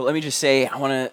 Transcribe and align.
Let 0.00 0.14
me 0.14 0.20
just 0.20 0.38
say, 0.38 0.64
I 0.64 0.76
want 0.76 0.92
to 0.92 1.12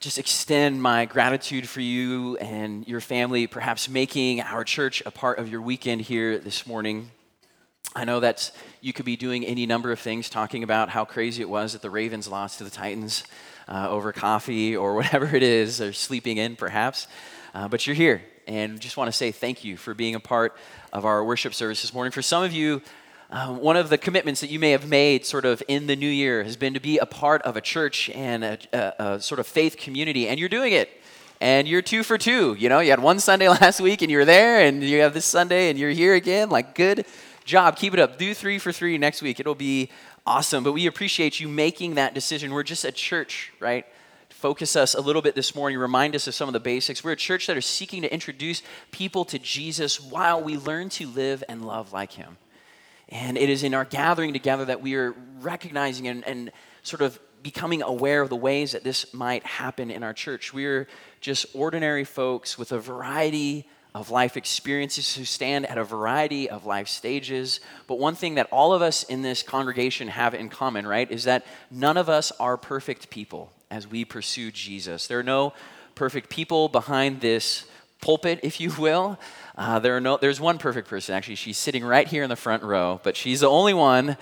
just 0.00 0.16
extend 0.16 0.80
my 0.80 1.04
gratitude 1.04 1.68
for 1.68 1.82
you 1.82 2.38
and 2.38 2.88
your 2.88 3.02
family, 3.02 3.46
perhaps 3.46 3.86
making 3.86 4.40
our 4.40 4.64
church 4.64 5.02
a 5.04 5.10
part 5.10 5.38
of 5.38 5.50
your 5.50 5.60
weekend 5.60 6.00
here 6.00 6.38
this 6.38 6.66
morning. 6.66 7.10
I 7.94 8.06
know 8.06 8.20
that 8.20 8.50
you 8.80 8.94
could 8.94 9.04
be 9.04 9.16
doing 9.16 9.44
any 9.44 9.66
number 9.66 9.92
of 9.92 10.00
things, 10.00 10.30
talking 10.30 10.62
about 10.62 10.88
how 10.88 11.04
crazy 11.04 11.42
it 11.42 11.50
was 11.50 11.74
that 11.74 11.82
the 11.82 11.90
Ravens 11.90 12.26
lost 12.26 12.56
to 12.58 12.64
the 12.64 12.70
Titans 12.70 13.24
uh, 13.68 13.90
over 13.90 14.10
coffee 14.10 14.74
or 14.74 14.94
whatever 14.94 15.36
it 15.36 15.42
is, 15.42 15.82
or 15.82 15.92
sleeping 15.92 16.38
in 16.38 16.56
perhaps. 16.56 17.06
Uh, 17.52 17.68
but 17.68 17.86
you're 17.86 17.94
here, 17.94 18.22
and 18.46 18.80
just 18.80 18.96
want 18.96 19.08
to 19.08 19.12
say 19.12 19.32
thank 19.32 19.64
you 19.64 19.76
for 19.76 19.92
being 19.92 20.14
a 20.14 20.20
part 20.20 20.56
of 20.94 21.04
our 21.04 21.22
worship 21.22 21.52
service 21.52 21.82
this 21.82 21.92
morning. 21.92 22.10
For 22.10 22.22
some 22.22 22.42
of 22.42 22.54
you, 22.54 22.80
um, 23.34 23.58
one 23.58 23.76
of 23.76 23.88
the 23.88 23.98
commitments 23.98 24.40
that 24.42 24.50
you 24.50 24.60
may 24.60 24.70
have 24.70 24.88
made 24.88 25.26
sort 25.26 25.44
of 25.44 25.60
in 25.66 25.88
the 25.88 25.96
new 25.96 26.08
year 26.08 26.44
has 26.44 26.56
been 26.56 26.72
to 26.74 26.80
be 26.80 26.98
a 26.98 27.06
part 27.06 27.42
of 27.42 27.56
a 27.56 27.60
church 27.60 28.08
and 28.10 28.44
a, 28.44 28.58
a, 28.72 29.14
a 29.14 29.20
sort 29.20 29.40
of 29.40 29.46
faith 29.48 29.76
community, 29.76 30.28
and 30.28 30.38
you're 30.38 30.48
doing 30.48 30.72
it. 30.72 30.88
And 31.40 31.66
you're 31.66 31.82
two 31.82 32.04
for 32.04 32.16
two. 32.16 32.54
You 32.54 32.68
know, 32.68 32.78
you 32.78 32.90
had 32.90 33.02
one 33.02 33.18
Sunday 33.18 33.48
last 33.60 33.80
week 33.80 34.02
and 34.02 34.10
you 34.10 34.18
were 34.18 34.24
there, 34.24 34.64
and 34.64 34.84
you 34.84 35.00
have 35.00 35.14
this 35.14 35.24
Sunday 35.24 35.68
and 35.68 35.76
you're 35.76 35.90
here 35.90 36.14
again. 36.14 36.48
Like, 36.48 36.76
good 36.76 37.06
job. 37.44 37.76
Keep 37.76 37.94
it 37.94 37.98
up. 37.98 38.18
Do 38.18 38.34
three 38.34 38.60
for 38.60 38.70
three 38.70 38.98
next 38.98 39.20
week. 39.20 39.40
It'll 39.40 39.56
be 39.56 39.90
awesome. 40.24 40.62
But 40.62 40.70
we 40.70 40.86
appreciate 40.86 41.40
you 41.40 41.48
making 41.48 41.96
that 41.96 42.14
decision. 42.14 42.52
We're 42.52 42.62
just 42.62 42.84
a 42.84 42.92
church, 42.92 43.52
right? 43.58 43.84
Focus 44.28 44.76
us 44.76 44.94
a 44.94 45.00
little 45.00 45.22
bit 45.22 45.34
this 45.34 45.56
morning, 45.56 45.76
remind 45.76 46.14
us 46.14 46.28
of 46.28 46.36
some 46.36 46.48
of 46.48 46.52
the 46.52 46.60
basics. 46.60 47.02
We're 47.02 47.12
a 47.12 47.16
church 47.16 47.48
that 47.48 47.56
are 47.56 47.62
seeking 47.62 48.02
to 48.02 48.14
introduce 48.14 48.62
people 48.92 49.24
to 49.24 49.40
Jesus 49.40 50.00
while 50.00 50.40
we 50.40 50.56
learn 50.56 50.88
to 50.90 51.08
live 51.08 51.42
and 51.48 51.66
love 51.66 51.92
like 51.92 52.12
him. 52.12 52.36
And 53.14 53.38
it 53.38 53.48
is 53.48 53.62
in 53.62 53.74
our 53.74 53.84
gathering 53.84 54.32
together 54.32 54.64
that 54.64 54.82
we 54.82 54.96
are 54.96 55.14
recognizing 55.40 56.08
and, 56.08 56.26
and 56.26 56.50
sort 56.82 57.00
of 57.00 57.18
becoming 57.44 57.80
aware 57.80 58.20
of 58.20 58.28
the 58.28 58.36
ways 58.36 58.72
that 58.72 58.82
this 58.82 59.14
might 59.14 59.46
happen 59.46 59.90
in 59.90 60.02
our 60.02 60.12
church. 60.12 60.52
We're 60.52 60.88
just 61.20 61.46
ordinary 61.54 62.04
folks 62.04 62.58
with 62.58 62.72
a 62.72 62.78
variety 62.80 63.68
of 63.94 64.10
life 64.10 64.36
experiences 64.36 65.14
who 65.14 65.24
stand 65.24 65.66
at 65.66 65.78
a 65.78 65.84
variety 65.84 66.50
of 66.50 66.66
life 66.66 66.88
stages. 66.88 67.60
But 67.86 68.00
one 68.00 68.16
thing 68.16 68.34
that 68.34 68.48
all 68.50 68.72
of 68.72 68.82
us 68.82 69.04
in 69.04 69.22
this 69.22 69.44
congregation 69.44 70.08
have 70.08 70.34
in 70.34 70.48
common, 70.48 70.84
right, 70.84 71.08
is 71.08 71.22
that 71.24 71.46
none 71.70 71.96
of 71.96 72.08
us 72.08 72.32
are 72.40 72.56
perfect 72.56 73.10
people 73.10 73.52
as 73.70 73.86
we 73.86 74.04
pursue 74.04 74.50
Jesus. 74.50 75.06
There 75.06 75.20
are 75.20 75.22
no 75.22 75.52
perfect 75.94 76.30
people 76.30 76.68
behind 76.68 77.20
this 77.20 77.66
pulpit, 78.00 78.40
if 78.42 78.60
you 78.60 78.72
will. 78.78 79.18
Uh, 79.56 79.78
there 79.78 79.96
are 79.96 80.00
no, 80.00 80.16
there's 80.16 80.40
one 80.40 80.58
perfect 80.58 80.88
person, 80.88 81.14
actually. 81.14 81.36
She's 81.36 81.58
sitting 81.58 81.84
right 81.84 82.06
here 82.06 82.22
in 82.22 82.28
the 82.28 82.36
front 82.36 82.62
row, 82.62 83.00
but 83.02 83.16
she's 83.16 83.40
the 83.40 83.48
only 83.48 83.74
one. 83.74 84.16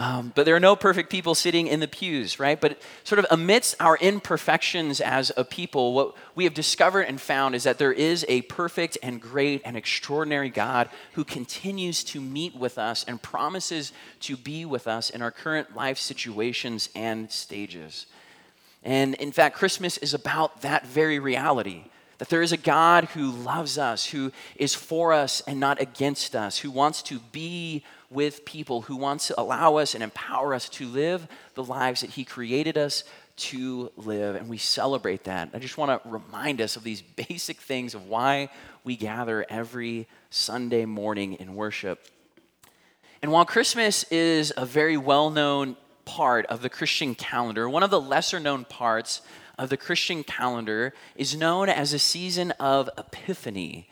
Um, 0.00 0.32
but 0.34 0.46
there 0.46 0.56
are 0.56 0.60
no 0.60 0.76
perfect 0.76 1.10
people 1.10 1.34
sitting 1.34 1.66
in 1.66 1.80
the 1.80 1.86
pews, 1.86 2.40
right? 2.40 2.58
But 2.58 2.80
sort 3.04 3.18
of 3.18 3.26
amidst 3.30 3.74
our 3.80 3.98
imperfections 3.98 5.02
as 5.02 5.30
a 5.36 5.44
people, 5.44 5.92
what 5.92 6.14
we 6.34 6.44
have 6.44 6.54
discovered 6.54 7.02
and 7.02 7.20
found 7.20 7.54
is 7.54 7.64
that 7.64 7.76
there 7.76 7.92
is 7.92 8.24
a 8.26 8.40
perfect 8.42 8.96
and 9.02 9.20
great 9.20 9.60
and 9.62 9.76
extraordinary 9.76 10.48
God 10.48 10.88
who 11.12 11.22
continues 11.22 12.02
to 12.04 12.20
meet 12.22 12.56
with 12.56 12.78
us 12.78 13.04
and 13.06 13.20
promises 13.20 13.92
to 14.20 14.38
be 14.38 14.64
with 14.64 14.86
us 14.86 15.10
in 15.10 15.20
our 15.20 15.30
current 15.30 15.76
life 15.76 15.98
situations 15.98 16.88
and 16.94 17.30
stages. 17.30 18.06
And 18.82 19.14
in 19.16 19.32
fact, 19.32 19.54
Christmas 19.54 19.98
is 19.98 20.14
about 20.14 20.62
that 20.62 20.86
very 20.86 21.18
reality 21.18 21.84
that 22.20 22.28
there 22.28 22.42
is 22.42 22.52
a 22.52 22.58
God 22.58 23.04
who 23.06 23.30
loves 23.30 23.78
us, 23.78 24.04
who 24.04 24.30
is 24.54 24.74
for 24.74 25.14
us 25.14 25.40
and 25.46 25.58
not 25.58 25.80
against 25.80 26.36
us, 26.36 26.58
who 26.58 26.70
wants 26.70 27.00
to 27.04 27.18
be 27.32 27.82
with 28.10 28.44
people, 28.44 28.82
who 28.82 28.96
wants 28.96 29.28
to 29.28 29.40
allow 29.40 29.76
us 29.76 29.94
and 29.94 30.04
empower 30.04 30.52
us 30.52 30.68
to 30.68 30.86
live 30.86 31.26
the 31.54 31.64
lives 31.64 32.02
that 32.02 32.10
He 32.10 32.24
created 32.24 32.76
us 32.76 33.04
to 33.36 33.90
live. 33.96 34.36
And 34.36 34.50
we 34.50 34.58
celebrate 34.58 35.24
that. 35.24 35.48
I 35.54 35.58
just 35.58 35.78
want 35.78 36.02
to 36.02 36.08
remind 36.10 36.60
us 36.60 36.76
of 36.76 36.82
these 36.82 37.00
basic 37.00 37.56
things 37.56 37.94
of 37.94 38.06
why 38.06 38.50
we 38.84 38.96
gather 38.96 39.46
every 39.48 40.06
Sunday 40.28 40.84
morning 40.84 41.32
in 41.34 41.54
worship. 41.54 42.04
And 43.22 43.32
while 43.32 43.46
Christmas 43.46 44.04
is 44.10 44.52
a 44.58 44.66
very 44.66 44.98
well 44.98 45.30
known 45.30 45.74
part 46.04 46.44
of 46.46 46.60
the 46.60 46.68
Christian 46.68 47.14
calendar, 47.14 47.66
one 47.66 47.82
of 47.82 47.90
the 47.90 48.00
lesser 48.00 48.38
known 48.38 48.66
parts 48.66 49.22
of 49.60 49.68
the 49.68 49.76
Christian 49.76 50.24
calendar 50.24 50.94
is 51.14 51.36
known 51.36 51.68
as 51.68 51.92
a 51.92 51.98
season 51.98 52.50
of 52.52 52.88
Epiphany. 52.96 53.86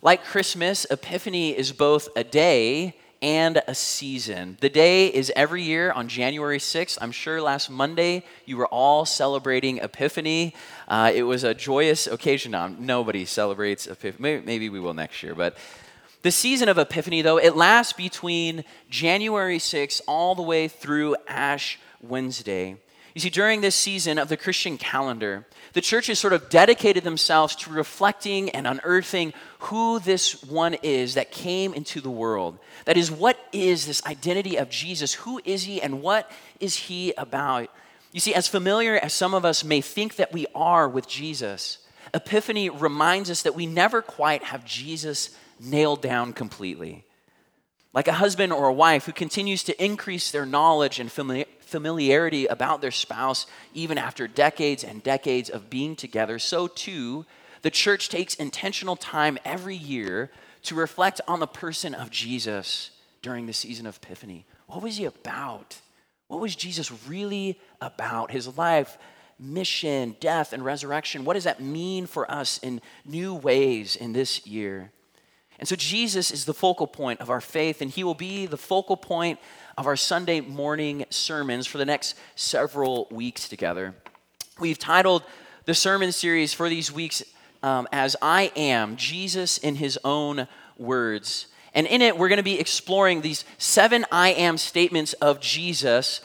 Like 0.00 0.24
Christmas, 0.24 0.86
Epiphany 0.90 1.50
is 1.58 1.72
both 1.72 2.08
a 2.14 2.22
day 2.22 2.94
and 3.20 3.60
a 3.66 3.74
season. 3.74 4.58
The 4.60 4.68
day 4.68 5.08
is 5.08 5.32
every 5.34 5.62
year 5.62 5.90
on 5.90 6.06
January 6.06 6.58
6th. 6.58 6.98
I'm 7.00 7.10
sure 7.10 7.42
last 7.42 7.68
Monday 7.68 8.24
you 8.46 8.56
were 8.56 8.68
all 8.68 9.04
celebrating 9.04 9.78
Epiphany. 9.78 10.54
Uh, 10.86 11.10
it 11.12 11.24
was 11.24 11.42
a 11.42 11.52
joyous 11.52 12.06
occasion. 12.06 12.52
Now, 12.52 12.68
nobody 12.68 13.24
celebrates 13.24 13.88
Epiphany. 13.88 14.22
Maybe, 14.22 14.46
maybe 14.46 14.68
we 14.68 14.78
will 14.78 14.94
next 14.94 15.20
year, 15.24 15.34
but 15.34 15.58
the 16.22 16.30
season 16.30 16.68
of 16.68 16.78
Epiphany, 16.78 17.22
though, 17.22 17.38
it 17.38 17.56
lasts 17.56 17.92
between 17.92 18.62
January 18.88 19.58
6th 19.58 20.00
all 20.06 20.36
the 20.36 20.42
way 20.42 20.68
through 20.68 21.16
Ash 21.26 21.80
Wednesday. 22.00 22.76
You 23.14 23.20
see, 23.20 23.30
during 23.30 23.60
this 23.60 23.74
season 23.74 24.18
of 24.18 24.28
the 24.28 24.38
Christian 24.38 24.78
calendar, 24.78 25.46
the 25.74 25.82
church 25.82 26.06
has 26.06 26.18
sort 26.18 26.32
of 26.32 26.48
dedicated 26.48 27.04
themselves 27.04 27.54
to 27.56 27.70
reflecting 27.70 28.48
and 28.50 28.66
unearthing 28.66 29.34
who 29.58 29.98
this 29.98 30.42
one 30.44 30.74
is 30.82 31.14
that 31.14 31.30
came 31.30 31.74
into 31.74 32.00
the 32.00 32.10
world. 32.10 32.58
That 32.86 32.96
is, 32.96 33.10
what 33.10 33.38
is 33.52 33.86
this 33.86 34.04
identity 34.06 34.56
of 34.56 34.70
Jesus? 34.70 35.12
Who 35.14 35.42
is 35.44 35.64
he 35.64 35.82
and 35.82 36.00
what 36.00 36.30
is 36.58 36.74
he 36.76 37.12
about? 37.18 37.68
You 38.12 38.20
see, 38.20 38.34
as 38.34 38.48
familiar 38.48 38.96
as 38.96 39.12
some 39.12 39.34
of 39.34 39.44
us 39.44 39.62
may 39.62 39.82
think 39.82 40.16
that 40.16 40.32
we 40.32 40.46
are 40.54 40.88
with 40.88 41.06
Jesus, 41.06 41.78
Epiphany 42.14 42.70
reminds 42.70 43.30
us 43.30 43.42
that 43.42 43.54
we 43.54 43.66
never 43.66 44.00
quite 44.00 44.44
have 44.44 44.64
Jesus 44.64 45.36
nailed 45.60 46.00
down 46.00 46.32
completely. 46.32 47.04
Like 47.92 48.08
a 48.08 48.14
husband 48.14 48.54
or 48.54 48.68
a 48.68 48.72
wife 48.72 49.04
who 49.04 49.12
continues 49.12 49.62
to 49.64 49.84
increase 49.84 50.30
their 50.30 50.46
knowledge 50.46 50.98
and 50.98 51.12
familiarity 51.12 51.58
about 51.74 52.80
their 52.80 52.90
spouse, 52.90 53.46
even 53.74 53.98
after 53.98 54.28
decades 54.28 54.84
and 54.84 55.02
decades 55.02 55.50
of 55.50 55.70
being 55.70 55.96
together, 55.96 56.38
so 56.38 56.66
too, 56.66 57.24
the 57.62 57.70
church 57.70 58.08
takes 58.08 58.34
intentional 58.34 58.96
time 58.96 59.38
every 59.44 59.76
year 59.76 60.30
to 60.64 60.74
reflect 60.74 61.20
on 61.26 61.40
the 61.40 61.46
person 61.46 61.94
of 61.94 62.10
Jesus 62.10 62.90
during 63.22 63.46
the 63.46 63.52
season 63.52 63.86
of 63.86 63.98
Epiphany. 64.02 64.44
What 64.66 64.82
was 64.82 64.96
he 64.96 65.04
about? 65.04 65.80
What 66.28 66.40
was 66.40 66.56
Jesus 66.56 66.92
really 67.06 67.60
about? 67.80 68.30
His 68.30 68.56
life, 68.56 68.98
mission, 69.38 70.16
death, 70.20 70.52
and 70.52 70.64
resurrection. 70.64 71.24
What 71.24 71.34
does 71.34 71.44
that 71.44 71.60
mean 71.60 72.06
for 72.06 72.30
us 72.30 72.58
in 72.58 72.80
new 73.04 73.34
ways 73.34 73.96
in 73.96 74.12
this 74.12 74.46
year? 74.46 74.90
And 75.58 75.68
so 75.68 75.76
Jesus 75.76 76.32
is 76.32 76.44
the 76.44 76.54
focal 76.54 76.86
point 76.86 77.20
of 77.20 77.30
our 77.30 77.40
faith, 77.40 77.80
and 77.80 77.90
he 77.90 78.02
will 78.02 78.14
be 78.14 78.46
the 78.46 78.56
focal 78.56 78.96
point 78.96 79.38
of 79.76 79.86
our 79.86 79.96
Sunday 79.96 80.40
morning 80.40 81.04
sermons 81.10 81.66
for 81.66 81.78
the 81.78 81.84
next 81.84 82.14
several 82.36 83.08
weeks 83.10 83.48
together. 83.48 83.94
We've 84.60 84.78
titled 84.78 85.22
the 85.64 85.74
sermon 85.74 86.12
series 86.12 86.52
for 86.52 86.68
these 86.68 86.92
weeks 86.92 87.22
um, 87.62 87.88
as 87.92 88.16
I 88.20 88.52
Am, 88.56 88.96
Jesus 88.96 89.58
in 89.58 89.76
His 89.76 89.98
Own 90.04 90.48
Words. 90.76 91.46
And 91.74 91.86
in 91.86 92.02
it, 92.02 92.18
we're 92.18 92.28
going 92.28 92.38
to 92.38 92.42
be 92.42 92.60
exploring 92.60 93.20
these 93.20 93.44
seven 93.58 94.04
I 94.12 94.30
Am 94.30 94.58
statements 94.58 95.14
of 95.14 95.40
Jesus 95.40 96.20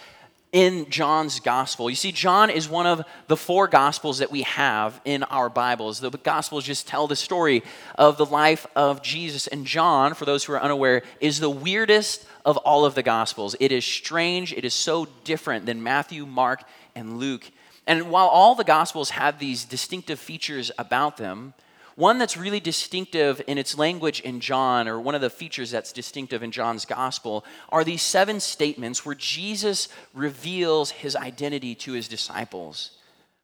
in 0.52 0.90
John's 0.90 1.40
gospel. 1.40 1.90
You 1.90 1.96
see, 1.96 2.12
John 2.12 2.50
is 2.50 2.70
one 2.70 2.88
of 2.88 3.04
the 3.28 3.38
four 3.38 3.68
gospels 3.68 4.20
that 4.20 4.32
we 4.32 4.44
have 4.44 5.00
in 5.06 5.24
our 5.24 5.50
Bibles. 5.50 6.00
The 6.00 6.10
gospels 6.10 6.64
just 6.64 6.88
tell 6.88 7.08
the 7.08 7.16
story 7.16 7.64
of 7.96 8.18
the 8.18 8.26
life 8.26 8.66
of 8.76 9.02
Jesus. 9.04 9.48
And 9.48 9.66
John, 9.66 10.14
for 10.14 10.26
those 10.26 10.44
who 10.44 10.54
are 10.54 10.62
unaware, 10.62 11.04
is 11.20 11.40
the 11.40 11.50
weirdest 11.50 12.26
of 12.48 12.56
all 12.58 12.86
of 12.86 12.96
the 12.96 13.04
Gospels. 13.04 13.58
It 13.60 13.74
is 13.74 13.86
strange, 13.86 14.54
it 14.54 14.64
is 14.64 14.74
so 14.74 15.06
different 15.26 15.66
than 15.66 15.84
Matthew, 15.84 16.26
Mark, 16.26 16.64
and 16.96 17.20
Luke. 17.20 17.52
And 17.86 18.10
while 18.10 18.28
all 18.28 18.56
the 18.56 18.64
Gospels 18.64 19.12
have 19.12 19.38
these 19.38 19.66
distinctive 19.66 20.18
features 20.18 20.72
about 20.80 21.18
them, 21.18 21.54
one 21.96 22.20
that's 22.20 22.38
really 22.38 22.62
distinctive 22.62 23.42
in 23.48 23.58
its 23.58 23.78
language 23.78 24.22
in 24.22 24.40
John, 24.40 24.88
or 24.88 25.02
one 25.02 25.14
of 25.14 25.20
the 25.20 25.30
features 25.30 25.72
that's 25.72 25.92
distinctive 25.92 26.42
in 26.42 26.52
John's 26.52 26.86
gospel, 26.86 27.44
are 27.70 27.84
these 27.84 28.04
seven 28.04 28.40
statements 28.40 29.06
where 29.06 29.16
Jesus 29.16 29.90
reveals 30.14 30.92
his 30.92 31.16
identity 31.16 31.76
to 31.76 31.94
his 31.94 32.08
disciples. 32.08 32.92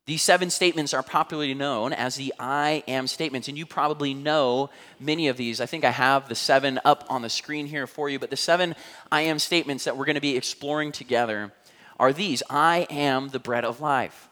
These 0.06 0.22
seven 0.22 0.50
statements 0.50 0.94
are 0.94 1.02
popularly 1.02 1.54
known 1.54 1.94
as 1.94 2.16
the 2.16 2.34
I 2.38 2.84
am 2.90 3.08
statements, 3.08 3.48
and 3.48 3.58
you 3.58 3.66
probably 3.66 4.14
know 4.14 4.70
many 5.00 5.30
of 5.30 5.38
these. 5.38 5.62
I 5.62 5.66
think 5.66 5.86
I 5.86 5.92
have 5.92 6.28
the 6.28 6.36
seven 6.36 6.80
up 6.84 7.06
on 7.10 7.22
the 7.22 7.30
screen 7.30 7.68
here 7.68 7.88
for 7.88 8.10
you, 8.10 8.20
but 8.20 8.30
the 8.30 8.36
seven 8.36 8.76
I 9.12 9.22
am 9.22 9.40
statements 9.40 9.86
that 9.86 9.96
we're 9.96 10.06
going 10.06 10.16
to 10.16 10.22
be 10.22 10.36
exploring 10.36 10.92
together 10.92 11.54
are 11.98 12.12
these 12.12 12.44
I 12.50 12.86
am 12.90 13.30
the 13.30 13.40
bread 13.40 13.64
of 13.64 13.80
life, 13.80 14.28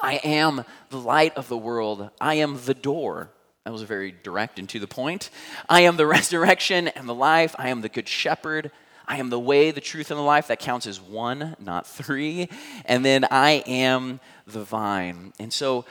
I 0.00 0.14
am 0.24 0.64
the 0.88 0.98
light 0.98 1.36
of 1.36 1.48
the 1.48 1.58
world, 1.58 2.08
I 2.18 2.34
am 2.34 2.58
the 2.64 2.74
door. 2.74 3.30
That 3.64 3.72
was 3.72 3.82
very 3.82 4.14
direct 4.22 4.60
and 4.60 4.68
to 4.70 4.78
the 4.78 4.86
point. 4.86 5.28
I 5.68 5.82
am 5.82 5.96
the 5.96 6.06
resurrection 6.06 6.88
and 6.88 7.06
the 7.06 7.14
life, 7.14 7.54
I 7.58 7.68
am 7.68 7.82
the 7.82 7.90
good 7.90 8.08
shepherd, 8.08 8.70
I 9.06 9.18
am 9.18 9.30
the 9.30 9.38
way, 9.38 9.70
the 9.70 9.80
truth, 9.80 10.10
and 10.10 10.18
the 10.18 10.24
life. 10.24 10.48
That 10.48 10.58
counts 10.58 10.86
as 10.86 11.00
one, 11.00 11.56
not 11.60 11.86
three. 11.86 12.48
And 12.84 13.04
then 13.04 13.24
I 13.30 13.62
am 13.66 14.20
the 14.46 14.64
vine. 14.64 15.32
And 15.38 15.52
so 15.52 15.84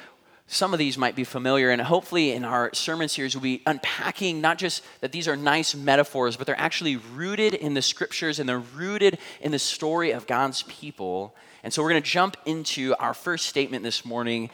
some 0.48 0.74
of 0.74 0.80
these 0.80 0.96
might 0.96 1.16
be 1.16 1.24
familiar, 1.24 1.72
and 1.72 1.82
hopefully 1.82 2.32
in 2.32 2.46
our 2.46 2.72
sermon 2.74 3.10
series, 3.10 3.36
we'll 3.36 3.42
be 3.42 3.64
unpacking 3.66 4.42
not 4.42 4.60
just 4.60 4.84
that 5.02 5.12
these 5.12 5.28
are 5.28 5.36
nice 5.36 5.74
metaphors, 5.74 6.38
but 6.38 6.46
they're 6.46 6.60
actually 6.60 6.98
rooted 6.98 7.56
in 7.56 7.74
the 7.74 7.82
scriptures 7.82 8.38
and 8.38 8.48
they're 8.48 8.60
rooted 8.60 9.18
in 9.42 9.52
the 9.52 9.60
story 9.60 10.12
of 10.12 10.28
God's 10.28 10.62
people. 10.64 11.36
And 11.64 11.74
so 11.74 11.82
we're 11.82 11.90
going 11.90 12.04
to 12.04 12.10
jump 12.10 12.38
into 12.46 12.94
our 13.00 13.16
first 13.16 13.48
statement 13.48 13.84
this 13.84 14.06
morning, 14.06 14.52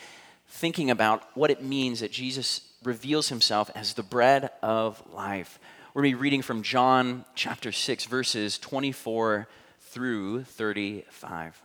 thinking 0.48 0.90
about 0.90 1.24
what 1.36 1.52
it 1.52 1.62
means 1.62 2.00
that 2.00 2.12
Jesus 2.12 2.62
reveals 2.84 3.28
himself 3.28 3.70
as 3.76 3.94
the 3.94 4.04
bread 4.04 4.50
of 4.64 5.04
life. 5.12 5.60
We're 5.94 6.04
going 6.04 6.14
to 6.14 6.18
be 6.20 6.22
reading 6.22 6.42
from 6.42 6.64
John 6.64 7.26
chapter 7.36 7.74
6, 7.74 8.06
verses 8.06 8.58
24 8.58 9.46
through 9.82 10.46
35. 10.46 11.62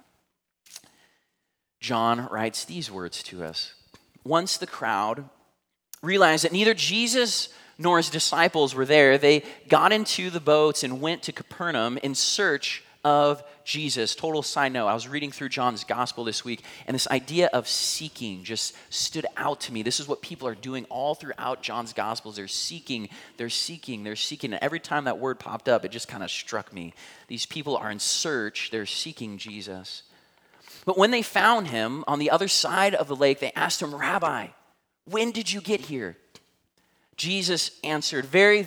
John 1.78 2.26
writes 2.26 2.64
these 2.64 2.90
words 2.90 3.22
to 3.22 3.44
us 3.44 3.74
once 4.24 4.56
the 4.56 4.66
crowd 4.66 5.28
realized 6.02 6.42
that 6.42 6.50
neither 6.50 6.74
Jesus 6.74 7.50
nor 7.78 7.98
his 7.98 8.10
disciples 8.10 8.74
were 8.74 8.84
there, 8.84 9.16
they 9.16 9.44
got 9.68 9.92
into 9.92 10.28
the 10.30 10.40
boats 10.40 10.82
and 10.82 11.00
went 11.00 11.22
to 11.22 11.32
Capernaum 11.32 11.96
in 11.98 12.16
search 12.16 12.82
of 13.06 13.44
Jesus. 13.62 14.16
Total 14.16 14.42
side 14.42 14.72
note, 14.72 14.88
I 14.88 14.94
was 14.94 15.06
reading 15.06 15.30
through 15.30 15.50
John's 15.50 15.84
gospel 15.84 16.24
this 16.24 16.44
week, 16.44 16.64
and 16.88 16.94
this 16.96 17.06
idea 17.06 17.48
of 17.52 17.68
seeking 17.68 18.42
just 18.42 18.74
stood 18.90 19.26
out 19.36 19.60
to 19.60 19.72
me. 19.72 19.84
This 19.84 20.00
is 20.00 20.08
what 20.08 20.22
people 20.22 20.48
are 20.48 20.56
doing 20.56 20.86
all 20.86 21.14
throughout 21.14 21.62
John's 21.62 21.92
gospels. 21.92 22.34
They're 22.34 22.48
seeking, 22.48 23.08
they're 23.36 23.48
seeking, 23.48 24.02
they're 24.02 24.16
seeking. 24.16 24.52
And 24.52 24.60
every 24.60 24.80
time 24.80 25.04
that 25.04 25.20
word 25.20 25.38
popped 25.38 25.68
up, 25.68 25.84
it 25.84 25.92
just 25.92 26.08
kind 26.08 26.24
of 26.24 26.32
struck 26.32 26.72
me. 26.72 26.94
These 27.28 27.46
people 27.46 27.76
are 27.76 27.92
in 27.92 28.00
search, 28.00 28.70
they're 28.72 28.86
seeking 28.86 29.38
Jesus. 29.38 30.02
But 30.84 30.98
when 30.98 31.12
they 31.12 31.22
found 31.22 31.68
him 31.68 32.02
on 32.08 32.18
the 32.18 32.30
other 32.30 32.48
side 32.48 32.96
of 32.96 33.06
the 33.06 33.14
lake, 33.14 33.38
they 33.38 33.52
asked 33.52 33.80
him, 33.80 33.94
Rabbi, 33.94 34.48
when 35.04 35.30
did 35.30 35.52
you 35.52 35.60
get 35.60 35.82
here? 35.82 36.16
Jesus 37.16 37.70
answered, 37.84 38.24
Very 38.24 38.66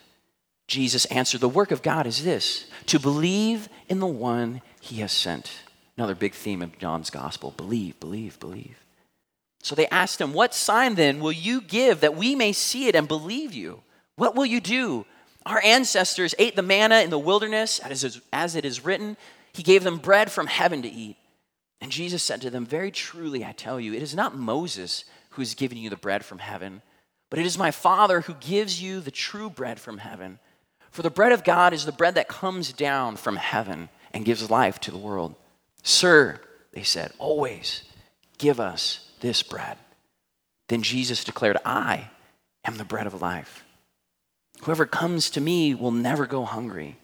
Jesus 0.71 1.03
answered, 1.07 1.41
The 1.41 1.49
work 1.49 1.71
of 1.71 1.81
God 1.81 2.07
is 2.07 2.23
this 2.23 2.65
to 2.85 2.97
believe 2.97 3.67
in 3.89 3.99
the 3.99 4.07
one 4.07 4.61
he 4.79 5.01
has 5.01 5.11
sent. 5.11 5.51
Another 5.97 6.15
big 6.15 6.33
theme 6.33 6.61
of 6.61 6.79
John's 6.79 7.09
gospel 7.09 7.53
believe, 7.57 7.99
believe, 7.99 8.39
believe. 8.39 8.77
So 9.61 9.75
they 9.75 9.87
asked 9.87 10.21
him, 10.21 10.31
What 10.31 10.55
sign 10.55 10.95
then 10.95 11.19
will 11.19 11.33
you 11.33 11.59
give 11.59 11.99
that 11.99 12.15
we 12.15 12.35
may 12.35 12.53
see 12.53 12.87
it 12.87 12.95
and 12.95 13.05
believe 13.05 13.53
you? 13.53 13.81
What 14.15 14.33
will 14.33 14.45
you 14.45 14.61
do? 14.61 15.05
Our 15.45 15.61
ancestors 15.61 16.33
ate 16.39 16.55
the 16.55 16.61
manna 16.61 17.01
in 17.01 17.09
the 17.09 17.19
wilderness, 17.19 17.81
as 18.31 18.55
it 18.55 18.63
is 18.63 18.85
written, 18.85 19.17
He 19.51 19.63
gave 19.63 19.83
them 19.83 19.97
bread 19.97 20.31
from 20.31 20.47
heaven 20.47 20.83
to 20.83 20.89
eat. 20.89 21.17
And 21.81 21.91
Jesus 21.91 22.23
said 22.23 22.39
to 22.43 22.49
them, 22.49 22.65
Very 22.65 22.91
truly, 22.91 23.43
I 23.43 23.51
tell 23.51 23.77
you, 23.77 23.93
it 23.93 24.01
is 24.01 24.15
not 24.15 24.37
Moses 24.37 25.03
who 25.31 25.41
has 25.41 25.53
given 25.53 25.77
you 25.77 25.89
the 25.89 25.97
bread 25.97 26.23
from 26.23 26.39
heaven, 26.39 26.81
but 27.29 27.39
it 27.39 27.45
is 27.45 27.57
my 27.57 27.71
Father 27.71 28.21
who 28.21 28.35
gives 28.35 28.81
you 28.81 29.01
the 29.01 29.11
true 29.11 29.49
bread 29.49 29.77
from 29.77 29.97
heaven. 29.97 30.39
For 30.91 31.01
the 31.01 31.09
bread 31.09 31.31
of 31.31 31.43
God 31.43 31.73
is 31.73 31.85
the 31.85 31.91
bread 31.91 32.15
that 32.15 32.27
comes 32.27 32.73
down 32.73 33.15
from 33.15 33.37
heaven 33.37 33.89
and 34.13 34.25
gives 34.25 34.51
life 34.51 34.79
to 34.81 34.91
the 34.91 34.97
world. 34.97 35.35
Sir, 35.83 36.39
they 36.73 36.83
said, 36.83 37.13
always 37.17 37.83
give 38.37 38.59
us 38.59 39.09
this 39.21 39.41
bread. 39.41 39.77
Then 40.67 40.83
Jesus 40.83 41.23
declared, 41.23 41.57
I 41.65 42.09
am 42.65 42.77
the 42.77 42.83
bread 42.83 43.07
of 43.07 43.21
life. 43.21 43.63
Whoever 44.63 44.85
comes 44.85 45.29
to 45.31 45.41
me 45.41 45.73
will 45.73 45.91
never 45.91 46.27
go 46.27 46.43
hungry, 46.43 46.97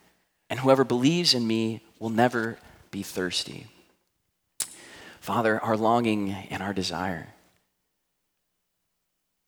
and 0.50 0.60
whoever 0.60 0.84
believes 0.84 1.34
in 1.34 1.48
me 1.48 1.82
will 1.98 2.10
never 2.10 2.58
be 2.92 3.04
thirsty. 3.04 3.68
Father, 5.20 5.60
our 5.62 5.76
longing 5.76 6.32
and 6.32 6.62
our 6.62 6.74
desire 6.74 7.30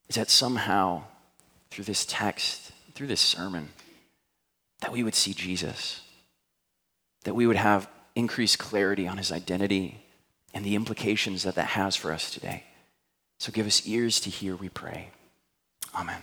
is 0.07 0.15
that 0.15 0.29
somehow 0.29 1.03
through 1.69 1.85
this 1.85 2.05
text, 2.05 2.71
through 2.95 3.07
this 3.07 3.21
sermon, 3.21 3.69
that 4.81 4.91
we 4.91 5.03
would 5.03 5.15
see 5.15 5.33
Jesus, 5.33 6.01
that 7.23 7.35
we 7.35 7.47
would 7.47 7.55
have 7.55 7.89
increased 8.15 8.59
clarity 8.59 9.07
on 9.07 9.17
his 9.17 9.31
identity 9.31 10.03
and 10.53 10.65
the 10.65 10.75
implications 10.75 11.43
that 11.43 11.55
that 11.55 11.67
has 11.67 11.95
for 11.95 12.11
us 12.11 12.31
today. 12.31 12.63
So 13.37 13.51
give 13.51 13.67
us 13.67 13.87
ears 13.87 14.19
to 14.21 14.29
hear, 14.29 14.55
we 14.55 14.69
pray. 14.69 15.09
Amen. 15.95 16.21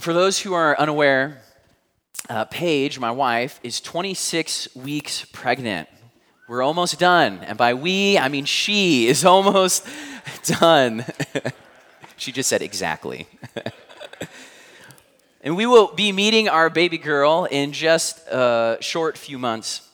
For 0.00 0.12
those 0.12 0.40
who 0.40 0.52
are 0.52 0.78
unaware, 0.78 1.42
uh, 2.28 2.44
Paige, 2.46 2.98
my 2.98 3.10
wife, 3.10 3.60
is 3.62 3.80
26 3.80 4.74
weeks 4.76 5.24
pregnant. 5.32 5.88
We're 6.48 6.62
almost 6.62 6.98
done. 6.98 7.38
And 7.40 7.56
by 7.56 7.74
we, 7.74 8.18
I 8.18 8.28
mean 8.28 8.44
she 8.44 9.06
is 9.06 9.24
almost 9.34 9.86
done. 10.44 11.04
she 12.16 12.32
just 12.32 12.48
said 12.48 12.62
exactly. 12.62 13.26
and 15.42 15.56
we 15.56 15.66
will 15.66 15.92
be 15.92 16.12
meeting 16.12 16.48
our 16.48 16.70
baby 16.70 16.98
girl 16.98 17.46
in 17.50 17.72
just 17.72 18.26
a 18.28 18.78
short 18.80 19.18
few 19.18 19.38
months. 19.38 19.88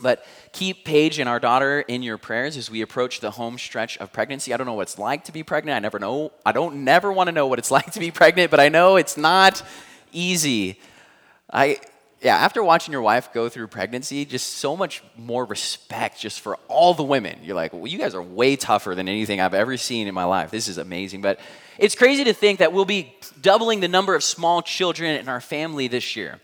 But 0.00 0.24
keep 0.52 0.84
Paige 0.84 1.18
and 1.18 1.28
our 1.28 1.38
daughter 1.38 1.80
in 1.80 2.02
your 2.02 2.16
prayers 2.16 2.56
as 2.56 2.70
we 2.70 2.80
approach 2.80 3.20
the 3.20 3.32
home 3.32 3.58
stretch 3.58 3.98
of 3.98 4.12
pregnancy. 4.12 4.54
I 4.54 4.56
don't 4.56 4.66
know 4.66 4.72
what 4.72 4.82
it's 4.82 4.98
like 4.98 5.24
to 5.24 5.32
be 5.32 5.42
pregnant. 5.42 5.76
I 5.76 5.80
never 5.80 5.98
know. 5.98 6.32
I 6.46 6.52
don't 6.52 6.84
never 6.84 7.12
want 7.12 7.28
to 7.28 7.32
know 7.32 7.46
what 7.46 7.58
it's 7.58 7.70
like 7.78 7.92
to 7.92 8.00
be 8.00 8.10
pregnant, 8.10 8.50
but 8.50 8.60
I 8.60 8.70
know 8.70 8.96
it's 8.96 9.16
not 9.16 9.62
easy. 10.12 10.80
I 11.52 11.78
yeah, 12.22 12.36
after 12.36 12.62
watching 12.62 12.92
your 12.92 13.02
wife 13.02 13.32
go 13.32 13.48
through 13.48 13.66
pregnancy, 13.66 14.24
just 14.24 14.58
so 14.58 14.76
much 14.76 15.02
more 15.16 15.44
respect 15.44 16.20
just 16.20 16.40
for 16.40 16.56
all 16.68 16.94
the 16.94 17.02
women. 17.02 17.40
You're 17.42 17.56
like, 17.56 17.72
well, 17.72 17.88
you 17.88 17.98
guys 17.98 18.14
are 18.14 18.22
way 18.22 18.54
tougher 18.54 18.94
than 18.94 19.08
anything 19.08 19.40
I've 19.40 19.54
ever 19.54 19.76
seen 19.76 20.06
in 20.06 20.14
my 20.14 20.22
life. 20.22 20.52
This 20.52 20.68
is 20.68 20.78
amazing. 20.78 21.20
But 21.20 21.40
it's 21.78 21.96
crazy 21.96 22.22
to 22.24 22.32
think 22.32 22.60
that 22.60 22.72
we'll 22.72 22.84
be 22.84 23.12
doubling 23.40 23.80
the 23.80 23.88
number 23.88 24.14
of 24.14 24.22
small 24.22 24.62
children 24.62 25.18
in 25.18 25.28
our 25.28 25.40
family 25.40 25.88
this 25.88 26.14
year, 26.14 26.38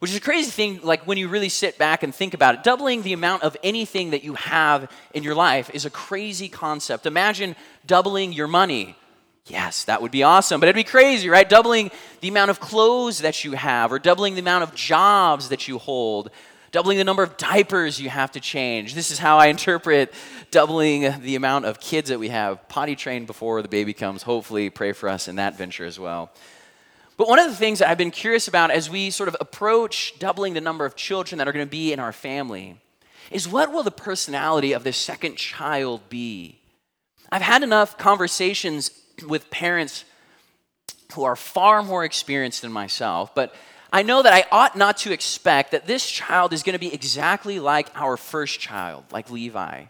which 0.00 0.10
is 0.10 0.16
a 0.16 0.20
crazy 0.20 0.50
thing, 0.50 0.80
like 0.82 1.06
when 1.06 1.18
you 1.18 1.28
really 1.28 1.48
sit 1.48 1.78
back 1.78 2.02
and 2.02 2.12
think 2.12 2.34
about 2.34 2.56
it. 2.56 2.64
Doubling 2.64 3.02
the 3.02 3.12
amount 3.12 3.44
of 3.44 3.56
anything 3.62 4.10
that 4.10 4.24
you 4.24 4.34
have 4.34 4.90
in 5.14 5.22
your 5.22 5.36
life 5.36 5.70
is 5.72 5.84
a 5.84 5.90
crazy 5.90 6.48
concept. 6.48 7.06
Imagine 7.06 7.54
doubling 7.86 8.32
your 8.32 8.48
money 8.48 8.96
Yes, 9.46 9.84
that 9.84 10.00
would 10.00 10.12
be 10.12 10.22
awesome, 10.22 10.60
but 10.60 10.68
it'd 10.68 10.76
be 10.76 10.84
crazy, 10.84 11.28
right? 11.28 11.48
Doubling 11.48 11.90
the 12.20 12.28
amount 12.28 12.50
of 12.50 12.60
clothes 12.60 13.18
that 13.18 13.44
you 13.44 13.52
have, 13.52 13.92
or 13.92 13.98
doubling 13.98 14.34
the 14.34 14.40
amount 14.40 14.62
of 14.62 14.74
jobs 14.74 15.48
that 15.48 15.66
you 15.66 15.78
hold, 15.78 16.30
doubling 16.70 16.96
the 16.96 17.04
number 17.04 17.24
of 17.24 17.36
diapers 17.36 18.00
you 18.00 18.08
have 18.08 18.30
to 18.32 18.40
change. 18.40 18.94
This 18.94 19.10
is 19.10 19.18
how 19.18 19.38
I 19.38 19.46
interpret 19.48 20.14
doubling 20.52 21.20
the 21.20 21.34
amount 21.34 21.64
of 21.64 21.80
kids 21.80 22.08
that 22.08 22.20
we 22.20 22.28
have 22.28 22.68
potty 22.68 22.94
trained 22.94 23.26
before 23.26 23.62
the 23.62 23.68
baby 23.68 23.92
comes. 23.92 24.22
Hopefully, 24.22 24.70
pray 24.70 24.92
for 24.92 25.08
us 25.08 25.26
in 25.26 25.36
that 25.36 25.58
venture 25.58 25.84
as 25.84 25.98
well. 25.98 26.30
But 27.16 27.28
one 27.28 27.38
of 27.38 27.48
the 27.48 27.56
things 27.56 27.80
that 27.80 27.88
I've 27.88 27.98
been 27.98 28.10
curious 28.10 28.48
about 28.48 28.70
as 28.70 28.88
we 28.88 29.10
sort 29.10 29.28
of 29.28 29.36
approach 29.40 30.18
doubling 30.18 30.54
the 30.54 30.60
number 30.60 30.86
of 30.86 30.96
children 30.96 31.38
that 31.38 31.48
are 31.48 31.52
going 31.52 31.66
to 31.66 31.70
be 31.70 31.92
in 31.92 32.00
our 32.00 32.12
family 32.12 32.76
is 33.30 33.48
what 33.48 33.72
will 33.72 33.82
the 33.82 33.90
personality 33.90 34.72
of 34.72 34.84
this 34.84 34.96
second 34.96 35.36
child 35.36 36.08
be? 36.08 36.58
I've 37.30 37.42
had 37.42 37.62
enough 37.62 37.98
conversations 37.98 38.90
with 39.26 39.50
parents 39.50 40.04
who 41.14 41.24
are 41.24 41.36
far 41.36 41.82
more 41.82 42.04
experienced 42.04 42.62
than 42.62 42.72
myself, 42.72 43.34
but 43.34 43.54
I 43.92 44.02
know 44.02 44.22
that 44.22 44.32
I 44.32 44.44
ought 44.50 44.76
not 44.76 44.96
to 44.98 45.12
expect 45.12 45.72
that 45.72 45.86
this 45.86 46.08
child 46.08 46.52
is 46.52 46.62
going 46.62 46.72
to 46.72 46.78
be 46.78 46.92
exactly 46.92 47.58
like 47.58 47.88
our 47.94 48.16
first 48.16 48.58
child, 48.58 49.04
like 49.12 49.30
Levi. 49.30 49.84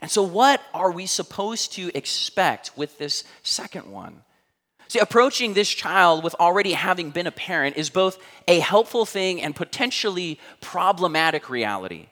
And 0.00 0.10
so, 0.10 0.22
what 0.22 0.60
are 0.74 0.90
we 0.90 1.06
supposed 1.06 1.72
to 1.74 1.90
expect 1.96 2.72
with 2.76 2.98
this 2.98 3.22
second 3.42 3.90
one? 3.90 4.22
See, 4.88 4.98
approaching 4.98 5.54
this 5.54 5.70
child 5.70 6.24
with 6.24 6.34
already 6.34 6.72
having 6.72 7.10
been 7.10 7.26
a 7.26 7.32
parent 7.32 7.76
is 7.76 7.90
both 7.90 8.18
a 8.46 8.58
helpful 8.58 9.06
thing 9.06 9.40
and 9.40 9.54
potentially 9.54 10.38
problematic 10.60 11.48
reality. 11.48 12.08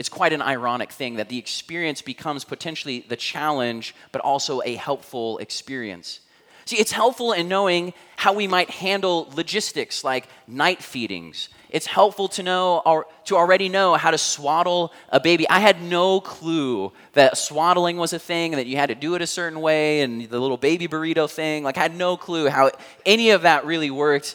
It's 0.00 0.08
quite 0.08 0.32
an 0.32 0.40
ironic 0.40 0.92
thing 0.92 1.16
that 1.16 1.28
the 1.28 1.36
experience 1.36 2.00
becomes 2.00 2.42
potentially 2.42 3.04
the 3.06 3.16
challenge, 3.16 3.94
but 4.12 4.22
also 4.22 4.62
a 4.62 4.74
helpful 4.74 5.36
experience. 5.36 6.20
See, 6.64 6.76
it's 6.76 6.90
helpful 6.90 7.32
in 7.32 7.48
knowing 7.48 7.92
how 8.16 8.32
we 8.32 8.46
might 8.46 8.70
handle 8.70 9.28
logistics 9.34 10.02
like 10.02 10.26
night 10.48 10.82
feedings. 10.82 11.50
It's 11.68 11.84
helpful 11.84 12.28
to 12.28 12.42
know 12.42 12.80
or 12.86 13.08
to 13.26 13.36
already 13.36 13.68
know 13.68 13.94
how 13.94 14.10
to 14.10 14.16
swaddle 14.16 14.94
a 15.10 15.20
baby. 15.20 15.46
I 15.50 15.58
had 15.58 15.82
no 15.82 16.22
clue 16.22 16.92
that 17.12 17.36
swaddling 17.36 17.98
was 17.98 18.14
a 18.14 18.18
thing, 18.18 18.54
and 18.54 18.58
that 18.58 18.66
you 18.66 18.78
had 18.78 18.88
to 18.88 18.94
do 18.94 19.16
it 19.16 19.20
a 19.20 19.26
certain 19.26 19.60
way, 19.60 20.00
and 20.00 20.22
the 20.30 20.40
little 20.40 20.56
baby 20.56 20.88
burrito 20.88 21.30
thing. 21.30 21.62
Like 21.62 21.76
I 21.76 21.82
had 21.82 21.94
no 21.94 22.16
clue 22.16 22.48
how 22.48 22.70
any 23.04 23.32
of 23.32 23.42
that 23.42 23.66
really 23.66 23.90
worked 23.90 24.34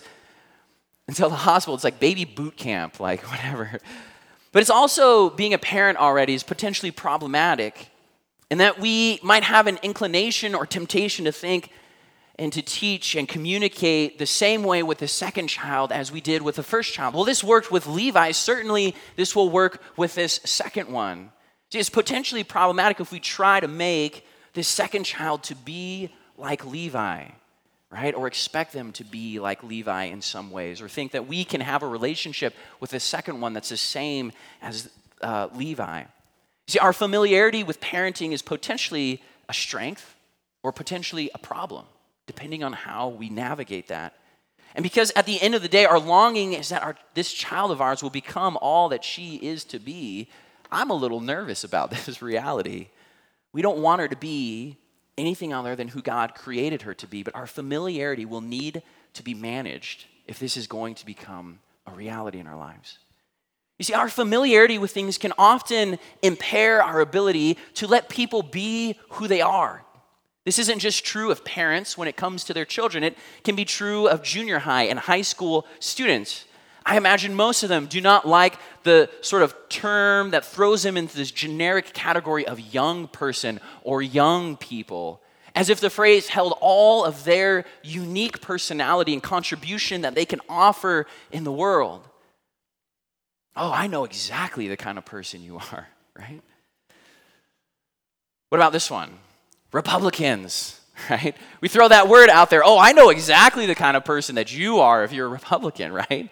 until 1.07 1.29
the 1.31 1.35
hospital. 1.37 1.73
It's 1.73 1.83
like 1.83 1.99
baby 1.99 2.23
boot 2.23 2.55
camp, 2.55 2.99
like 2.99 3.23
whatever. 3.31 3.79
But 4.55 4.61
it's 4.61 4.69
also 4.69 5.29
being 5.31 5.53
a 5.53 5.57
parent 5.57 5.97
already 5.97 6.33
is 6.33 6.41
potentially 6.41 6.89
problematic, 6.89 7.89
in 8.49 8.59
that 8.59 8.79
we 8.79 9.19
might 9.21 9.43
have 9.43 9.67
an 9.67 9.77
inclination 9.83 10.55
or 10.55 10.65
temptation 10.65 11.25
to 11.25 11.33
think 11.33 11.71
and 12.39 12.53
to 12.53 12.61
teach 12.61 13.15
and 13.15 13.27
communicate 13.27 14.17
the 14.17 14.25
same 14.25 14.63
way 14.63 14.81
with 14.81 14.99
the 14.99 15.09
second 15.09 15.47
child 15.47 15.91
as 15.91 16.09
we 16.09 16.21
did 16.21 16.41
with 16.41 16.55
the 16.55 16.63
first 16.63 16.93
child. 16.93 17.13
Well, 17.13 17.25
this 17.25 17.43
worked 17.43 17.69
with 17.69 17.85
Levi. 17.85 18.31
Certainly, 18.31 18.95
this 19.17 19.35
will 19.35 19.49
work 19.49 19.83
with 19.97 20.15
this 20.15 20.39
second 20.45 20.87
one. 20.87 21.33
See, 21.73 21.79
it's 21.79 21.89
potentially 21.89 22.45
problematic 22.45 23.01
if 23.01 23.11
we 23.11 23.19
try 23.19 23.59
to 23.59 23.67
make 23.67 24.25
this 24.53 24.69
second 24.69 25.03
child 25.03 25.43
to 25.43 25.55
be 25.55 26.13
like 26.37 26.65
Levi, 26.65 27.25
right? 27.91 28.13
Or 28.13 28.27
expect 28.27 28.73
them 28.73 28.91
to 28.93 29.03
be 29.03 29.39
like 29.39 29.63
Levi 29.63 30.05
in 30.05 30.21
some 30.21 30.51
ways, 30.51 30.81
or 30.81 30.89
think 30.89 31.11
that 31.11 31.27
we 31.27 31.45
can 31.45 31.61
have 31.61 31.83
a 31.83 31.87
relationship 31.87 32.55
with 32.79 32.91
the 32.91 32.99
second 32.99 33.41
one 33.41 33.53
that's 33.53 33.69
the 33.69 33.77
same 33.77 34.31
as 34.61 34.89
uh, 35.21 35.47
Levi. 35.53 36.03
See, 36.67 36.79
our 36.79 36.93
familiarity 36.93 37.63
with 37.63 37.79
parenting 37.79 38.31
is 38.31 38.41
potentially 38.41 39.21
a 39.47 39.53
strength 39.53 40.15
or 40.63 40.71
potentially 40.71 41.29
a 41.33 41.37
problem 41.37 41.85
depending 42.27 42.63
on 42.63 42.73
how 42.73 43.09
we 43.09 43.29
navigate 43.29 43.87
that. 43.89 44.15
And 44.73 44.83
because 44.83 45.11
at 45.15 45.25
the 45.25 45.41
end 45.41 45.55
of 45.55 45.61
the 45.61 45.67
day, 45.67 45.85
our 45.85 45.99
longing 45.99 46.53
is 46.53 46.69
that 46.69 46.83
our, 46.83 46.95
this 47.13 47.31
child 47.31 47.71
of 47.71 47.81
ours 47.81 48.03
will 48.03 48.09
become 48.09 48.57
all 48.61 48.89
that 48.89 49.03
she 49.03 49.35
is 49.35 49.63
to 49.65 49.79
be, 49.79 50.27
I'm 50.71 50.89
a 50.89 50.95
little 50.95 51.21
nervous 51.21 51.63
about 51.63 51.91
this 52.05 52.21
reality. 52.21 52.89
We 53.53 53.61
don't 53.61 53.79
want 53.79 54.01
her 54.01 54.07
to 54.07 54.17
be 54.17 54.77
anything 55.17 55.53
other 55.53 55.75
than 55.75 55.89
who 55.89 56.01
God 56.01 56.35
created 56.35 56.83
her 56.83 56.93
to 56.95 57.07
be, 57.07 57.23
but 57.23 57.35
our 57.35 57.47
familiarity 57.47 58.25
will 58.25 58.41
need 58.41 58.81
to 59.13 59.23
be 59.23 59.33
managed 59.33 60.05
if 60.27 60.39
this 60.39 60.57
is 60.57 60.67
going 60.67 60.95
to 60.95 61.05
become 61.05 61.59
a 61.87 61.91
reality 61.91 62.39
in 62.39 62.47
our 62.47 62.57
lives. 62.57 62.99
You 63.77 63.85
see, 63.85 63.93
our 63.93 64.09
familiarity 64.09 64.77
with 64.77 64.91
things 64.91 65.17
can 65.17 65.33
often 65.37 65.99
impair 66.21 66.81
our 66.81 67.01
ability 67.01 67.57
to 67.75 67.87
let 67.87 68.09
people 68.09 68.41
be 68.41 68.97
who 69.09 69.27
they 69.27 69.41
are 69.41 69.85
this 70.45 70.59
isn't 70.59 70.79
just 70.79 71.03
true 71.03 71.31
of 71.31 71.43
parents 71.43 71.97
when 71.97 72.07
it 72.07 72.15
comes 72.15 72.43
to 72.45 72.53
their 72.53 72.65
children, 72.65 73.03
it 73.03 73.17
can 73.43 73.55
be 73.55 73.65
true 73.65 74.07
of 74.07 74.21
junior 74.21 74.59
high 74.59 74.83
and 74.83 74.99
high 74.99 75.23
school 75.23 75.65
students. 75.79 76.45
I 76.85 76.97
imagine 76.97 77.33
most 77.33 77.63
of 77.63 77.69
them 77.69 77.87
do 77.87 77.99
not 77.99 78.27
like 78.27 78.59
the 78.83 79.09
sort 79.21 79.41
of 79.41 79.55
term 79.69 80.31
that 80.31 80.45
throws 80.45 80.83
them 80.83 80.97
into 80.97 81.17
this 81.17 81.31
generic 81.31 81.93
category 81.93 82.45
of 82.45 82.59
young 82.59 83.07
person 83.07 83.59
or 83.81 84.03
young 84.03 84.55
people, 84.55 85.21
as 85.55 85.69
if 85.69 85.79
the 85.79 85.89
phrase 85.89 86.27
held 86.27 86.55
all 86.61 87.03
of 87.03 87.23
their 87.23 87.65
unique 87.83 88.39
personality 88.39 89.13
and 89.13 89.23
contribution 89.23 90.01
that 90.01 90.13
they 90.13 90.25
can 90.25 90.41
offer 90.47 91.07
in 91.31 91.43
the 91.43 91.51
world. 91.51 92.07
Oh, 93.55 93.71
I 93.71 93.87
know 93.87 94.03
exactly 94.03 94.67
the 94.67 94.77
kind 94.77 94.97
of 94.97 95.05
person 95.05 95.41
you 95.41 95.57
are, 95.57 95.87
right? 96.15 96.41
What 98.49 98.59
about 98.59 98.73
this 98.73 98.91
one? 98.91 99.17
Republicans, 99.71 100.79
right? 101.09 101.35
We 101.61 101.67
throw 101.67 101.87
that 101.87 102.07
word 102.07 102.29
out 102.29 102.51
there. 102.51 102.63
Oh, 102.63 102.77
I 102.77 102.91
know 102.91 103.09
exactly 103.09 103.65
the 103.65 103.75
kind 103.75 103.97
of 103.97 104.05
person 104.05 104.35
that 104.35 104.55
you 104.55 104.79
are 104.79 105.03
if 105.03 105.11
you're 105.11 105.25
a 105.25 105.29
Republican, 105.29 105.91
right? 106.09 106.29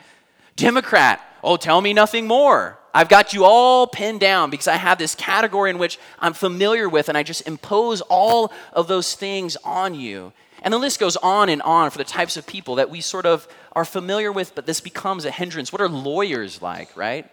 Democrat. 0.56 1.22
Oh, 1.44 1.58
tell 1.58 1.82
me 1.82 1.94
nothing 1.94 2.28
more. 2.28 2.80
I've 2.94 3.10
got 3.10 3.34
you 3.34 3.44
all 3.44 3.88
pinned 3.88 4.20
down 4.20 4.50
because 4.50 4.68
I 4.68 4.76
have 4.76 5.00
this 5.00 5.16
category 5.16 5.72
in 5.72 5.80
which 5.80 6.00
I'm 6.20 6.34
familiar 6.34 6.88
with, 6.88 7.10
and 7.10 7.18
I 7.18 7.24
just 7.24 7.48
impose 7.48 8.02
all 8.02 8.54
of 8.72 8.88
those 8.88 9.16
things 9.16 9.58
on 9.64 9.96
you. 9.96 10.32
And 10.62 10.74
the 10.74 10.78
list 10.78 11.00
goes 11.00 11.18
on 11.18 11.50
and 11.50 11.62
on 11.64 11.90
for 11.90 11.98
the 11.98 12.04
types 12.04 12.38
of 12.38 12.46
people 12.46 12.76
that 12.76 12.90
we 12.90 13.02
sort 13.02 13.26
of 13.26 13.48
are 13.74 13.84
familiar 13.84 14.32
with, 14.32 14.56
but 14.56 14.66
this 14.66 14.80
becomes 14.80 15.26
a 15.26 15.32
hindrance. 15.32 15.74
What 15.74 15.82
are 15.82 15.90
lawyers 15.90 16.62
like, 16.62 16.96
right? 16.96 17.30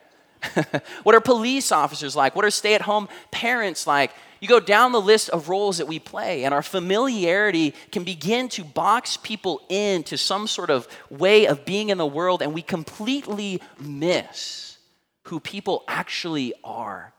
what 1.03 1.15
are 1.15 1.21
police 1.21 1.71
officers 1.71 2.17
like? 2.17 2.35
What 2.35 2.45
are 2.45 2.51
stay 2.51 2.75
at 2.75 2.83
home 2.83 3.09
parents 3.31 3.87
like? 3.87 4.13
You 4.41 4.49
go 4.49 4.61
down 4.61 4.93
the 4.93 5.01
list 5.01 5.29
of 5.29 5.51
roles 5.51 5.79
that 5.79 5.87
we 5.87 5.99
play, 5.99 6.45
and 6.45 6.55
our 6.55 6.63
familiarity 6.63 7.75
can 7.93 8.05
begin 8.05 8.49
to 8.51 8.65
box 8.65 9.19
people 9.19 9.61
into 9.69 10.17
some 10.17 10.47
sort 10.47 10.71
of 10.71 10.89
way 11.11 11.47
of 11.47 11.67
being 11.67 11.91
in 11.91 11.99
the 11.99 12.07
world, 12.07 12.41
and 12.41 12.55
we 12.55 12.63
completely 12.63 13.61
miss 13.79 14.79
who 15.25 15.41
people 15.41 15.85
actually 15.87 16.55
are. 16.65 17.13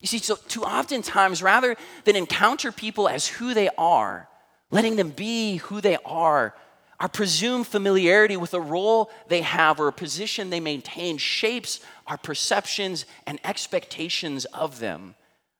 You 0.00 0.06
see, 0.06 0.18
so 0.18 0.36
too 0.36 0.62
oftentimes, 0.62 1.42
rather 1.42 1.76
than 2.04 2.14
encounter 2.14 2.70
people 2.70 3.08
as 3.08 3.26
who 3.26 3.54
they 3.54 3.68
are, 3.76 4.28
letting 4.70 4.94
them 4.94 5.10
be 5.10 5.56
who 5.56 5.80
they 5.80 5.96
are, 6.04 6.54
our 7.00 7.08
presumed 7.08 7.66
familiarity 7.66 8.36
with 8.36 8.54
a 8.54 8.60
role 8.60 9.10
they 9.26 9.42
have 9.42 9.80
or 9.80 9.88
a 9.88 9.92
position 9.92 10.50
they 10.50 10.60
maintain 10.60 11.18
shapes 11.18 11.80
our 12.06 12.16
perceptions 12.16 13.04
and 13.26 13.40
expectations 13.44 14.44
of 14.46 14.78
them 14.78 15.16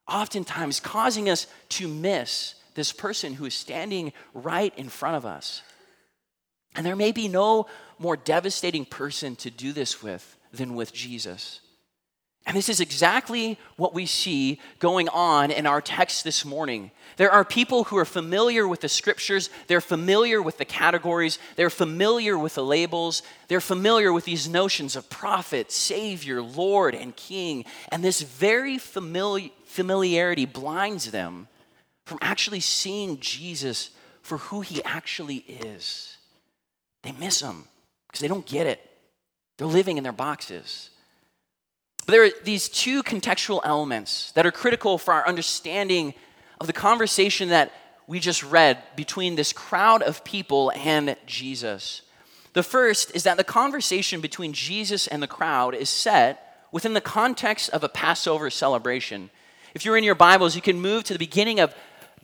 oftentimes 0.08 0.80
causing 0.80 1.28
us 1.28 1.46
to 1.70 1.88
miss 1.88 2.54
this 2.74 2.92
person 2.92 3.34
who 3.34 3.44
is 3.44 3.54
standing 3.54 4.12
right 4.34 4.72
in 4.76 4.88
front 4.88 5.16
of 5.16 5.26
us. 5.26 5.62
And 6.74 6.86
there 6.86 6.96
may 6.96 7.12
be 7.12 7.28
no 7.28 7.66
more 7.98 8.16
devastating 8.16 8.84
person 8.84 9.36
to 9.36 9.50
do 9.50 9.72
this 9.72 10.02
with 10.02 10.36
than 10.52 10.74
with 10.74 10.92
Jesus. 10.92 11.60
And 12.46 12.56
this 12.56 12.70
is 12.70 12.80
exactly 12.80 13.58
what 13.76 13.92
we 13.92 14.06
see 14.06 14.58
going 14.78 15.10
on 15.10 15.50
in 15.50 15.66
our 15.66 15.82
text 15.82 16.24
this 16.24 16.46
morning. 16.46 16.92
There 17.18 17.30
are 17.30 17.44
people 17.44 17.84
who 17.84 17.98
are 17.98 18.06
familiar 18.06 18.66
with 18.66 18.80
the 18.80 18.88
scriptures, 18.88 19.50
they're 19.66 19.82
familiar 19.82 20.40
with 20.40 20.56
the 20.56 20.64
categories, 20.64 21.38
they're 21.56 21.68
familiar 21.68 22.38
with 22.38 22.54
the 22.54 22.64
labels, 22.64 23.22
they're 23.48 23.60
familiar 23.60 24.14
with 24.14 24.24
these 24.24 24.48
notions 24.48 24.96
of 24.96 25.10
prophet, 25.10 25.70
savior, 25.70 26.40
Lord, 26.40 26.94
and 26.94 27.14
king. 27.14 27.66
And 27.92 28.02
this 28.02 28.22
very 28.22 28.78
familiar, 28.78 29.50
familiarity 29.68 30.46
blinds 30.46 31.10
them 31.10 31.46
from 32.06 32.18
actually 32.20 32.60
seeing 32.60 33.20
Jesus 33.20 33.90
for 34.22 34.38
who 34.38 34.62
he 34.62 34.82
actually 34.82 35.36
is. 35.36 36.16
They 37.02 37.12
miss 37.12 37.40
him 37.40 37.64
because 38.08 38.20
they 38.20 38.28
don't 38.28 38.46
get 38.46 38.66
it. 38.66 38.80
They're 39.56 39.66
living 39.66 39.98
in 39.98 40.04
their 40.04 40.12
boxes. 40.12 40.90
But 42.06 42.12
there 42.12 42.24
are 42.24 42.30
these 42.44 42.68
two 42.68 43.02
contextual 43.02 43.60
elements 43.64 44.32
that 44.32 44.46
are 44.46 44.50
critical 44.50 44.96
for 44.96 45.12
our 45.12 45.26
understanding 45.28 46.14
of 46.60 46.66
the 46.66 46.72
conversation 46.72 47.50
that 47.50 47.72
we 48.06 48.20
just 48.20 48.42
read 48.42 48.82
between 48.96 49.36
this 49.36 49.52
crowd 49.52 50.02
of 50.02 50.24
people 50.24 50.72
and 50.74 51.14
Jesus. 51.26 52.02
The 52.54 52.62
first 52.62 53.14
is 53.14 53.24
that 53.24 53.36
the 53.36 53.44
conversation 53.44 54.22
between 54.22 54.54
Jesus 54.54 55.06
and 55.06 55.22
the 55.22 55.26
crowd 55.26 55.74
is 55.74 55.90
set 55.90 56.66
within 56.72 56.94
the 56.94 57.00
context 57.02 57.68
of 57.70 57.84
a 57.84 57.88
Passover 57.88 58.48
celebration. 58.48 59.28
If 59.78 59.84
you're 59.84 59.96
in 59.96 60.02
your 60.02 60.16
Bibles, 60.16 60.56
you 60.56 60.60
can 60.60 60.80
move 60.80 61.04
to 61.04 61.12
the 61.12 61.20
beginning 61.20 61.60
of 61.60 61.72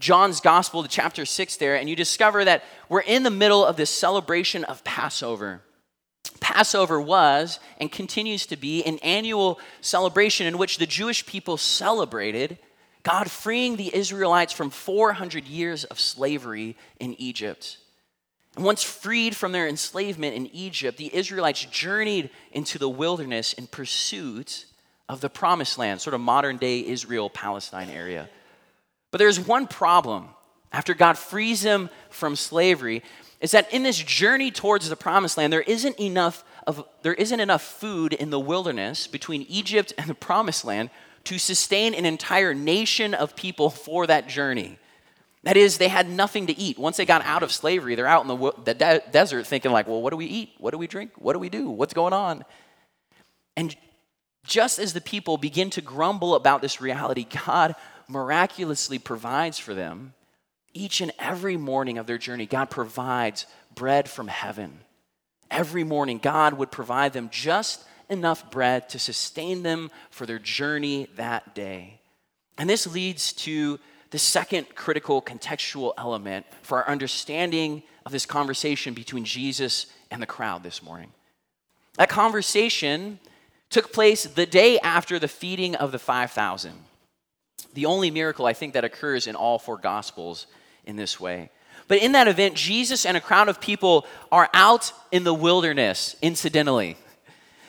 John's 0.00 0.40
Gospel, 0.40 0.82
to 0.82 0.88
chapter 0.88 1.25
6 1.25 1.56
there, 1.58 1.76
and 1.76 1.88
you 1.88 1.94
discover 1.94 2.44
that 2.44 2.64
we're 2.88 2.99
in 2.99 3.23
the 3.23 3.30
middle 3.30 3.64
of 3.64 3.76
this 3.76 3.90
celebration 3.90 4.64
of 4.64 4.82
Passover. 4.82 5.62
Passover 6.40 7.00
was 7.00 7.61
and 7.78 7.92
continues 7.92 8.44
to 8.46 8.56
be 8.56 8.82
an 8.82 8.99
annual 9.04 9.61
celebration 9.80 10.49
in 10.49 10.58
which 10.58 10.78
the 10.78 10.87
Jewish 10.87 11.26
people 11.26 11.56
celebrated 11.56 12.58
God 13.04 13.30
freeing 13.30 13.76
the 13.76 13.94
Israelites 13.94 14.52
from 14.52 14.70
400 14.70 15.46
years 15.46 15.84
of 15.84 16.00
slavery 16.00 16.76
in 16.99 17.14
Egypt. 17.20 17.78
And 18.56 18.64
once 18.64 18.82
freed 18.82 19.37
from 19.37 19.52
their 19.52 19.68
enslavement 19.68 20.34
in 20.34 20.49
Egypt, 20.49 20.99
the 20.99 21.14
Israelites 21.14 21.64
journeyed 21.66 22.30
into 22.50 22.80
the 22.80 22.88
wilderness 22.88 23.52
in 23.52 23.68
pursuit 23.68 24.66
of 25.08 25.20
the 25.20 25.28
promised 25.28 25.78
land, 25.78 26.00
sort 26.00 26.14
of 26.14 26.20
modern 26.20 26.56
day 26.56 26.84
Israel 26.84 27.28
Palestine 27.30 27.90
area. 27.90 28.28
But 29.11 29.18
there's 29.18 29.38
one 29.38 29.66
problem. 29.66 30.28
After 30.73 30.94
God 30.94 31.16
frees 31.16 31.62
them 31.62 31.88
from 32.11 32.34
slavery, 32.34 33.02
is 33.40 33.52
that 33.52 33.73
in 33.73 33.84
this 33.84 33.99
journey 33.99 34.50
towards 34.50 34.88
the 34.88 34.96
promised 34.96 35.37
land, 35.37 35.52
there 35.52 35.61
isn't 35.61 36.00
enough 36.00 36.44
of 36.66 36.84
there 37.02 37.14
isn't 37.14 37.40
enough 37.40 37.62
food 37.62 38.12
in 38.12 38.30
the 38.30 38.40
wilderness 38.40 39.06
between 39.06 39.42
Egypt 39.42 39.92
and 39.99 40.08
the 40.08 40.14
promised 40.14 40.64
land 40.64 40.90
to 41.25 41.38
sustain 41.38 41.94
an 41.94 42.06
entire 42.06 42.54
nation 42.54 43.14
of 43.14 43.37
people 43.37 43.70
for 43.70 44.06
that 44.06 44.28
journey. 44.28 44.78
That 45.44 45.58
is, 45.58 45.76
they 45.76 45.88
had 45.88 46.08
nothing 46.08 46.46
to 46.46 46.58
eat. 46.58 46.78
Once 46.78 46.96
they 46.96 47.04
got 47.04 47.23
out 47.23 47.42
of 47.42 47.52
slavery, 47.52 47.94
they're 47.94 48.06
out 48.06 48.23
in 48.23 48.28
the, 48.28 48.52
the 48.64 48.75
de- 48.75 49.02
desert 49.11 49.46
thinking, 49.46 49.73
like, 49.73 49.87
well, 49.87 50.00
what 50.00 50.11
do 50.11 50.16
we 50.16 50.25
eat? 50.25 50.54
What 50.58 50.70
do 50.70 50.78
we 50.78 50.87
drink? 50.87 51.12
What 51.16 51.34
do 51.34 51.38
we 51.38 51.50
do? 51.50 51.68
What's 51.68 51.92
going 51.92 52.14
on? 52.14 52.44
And 53.56 53.76
just 54.44 54.78
as 54.78 54.92
the 54.92 55.00
people 55.00 55.36
begin 55.36 55.70
to 55.70 55.80
grumble 55.80 56.34
about 56.34 56.62
this 56.62 56.80
reality, 56.80 57.26
God 57.46 57.74
miraculously 58.08 58.98
provides 58.98 59.58
for 59.58 59.74
them 59.74 60.14
each 60.74 61.00
and 61.00 61.12
every 61.18 61.56
morning 61.56 61.98
of 61.98 62.06
their 62.06 62.18
journey, 62.18 62.46
God 62.46 62.68
provides 62.68 63.46
bread 63.74 64.08
from 64.08 64.28
heaven. 64.28 64.80
Every 65.50 65.84
morning, 65.84 66.18
God 66.18 66.54
would 66.54 66.72
provide 66.72 67.12
them 67.12 67.28
just 67.30 67.84
enough 68.10 68.50
bread 68.50 68.88
to 68.90 68.98
sustain 68.98 69.62
them 69.62 69.90
for 70.10 70.26
their 70.26 70.40
journey 70.40 71.08
that 71.16 71.54
day. 71.54 72.00
And 72.58 72.68
this 72.68 72.86
leads 72.92 73.32
to 73.34 73.78
the 74.10 74.18
second 74.18 74.74
critical 74.74 75.22
contextual 75.22 75.92
element 75.96 76.44
for 76.62 76.78
our 76.78 76.88
understanding 76.88 77.82
of 78.04 78.12
this 78.12 78.26
conversation 78.26 78.94
between 78.94 79.24
Jesus 79.24 79.86
and 80.10 80.20
the 80.20 80.26
crowd 80.26 80.62
this 80.62 80.82
morning. 80.82 81.12
That 81.96 82.08
conversation 82.08 83.20
took 83.75 83.93
place 83.93 84.23
the 84.23 84.47
day 84.47 84.78
after 84.78 85.19
the 85.19 85.26
feeding 85.26 85.75
of 85.75 85.90
the 85.90 85.99
5,000. 85.99 86.73
The 87.75 87.87
only 87.87 88.09
miracle 88.09 88.47
I 88.47 88.52
think 88.52 88.75
that 88.75 88.85
occurs 88.85 89.26
in 89.26 89.35
all 89.35 89.59
four 89.59 89.78
gospels 89.78 90.47
in 90.85 90.95
this 90.95 91.19
way. 91.19 91.50
But 91.88 91.99
in 91.99 92.12
that 92.12 92.28
event, 92.28 92.54
Jesus 92.54 93.04
and 93.04 93.16
a 93.16 93.21
crowd 93.21 93.49
of 93.49 93.61
people 93.61 94.07
are 94.31 94.49
out 94.54 94.93
in 95.11 95.25
the 95.25 95.35
wilderness, 95.35 96.14
incidentally. 96.23 96.97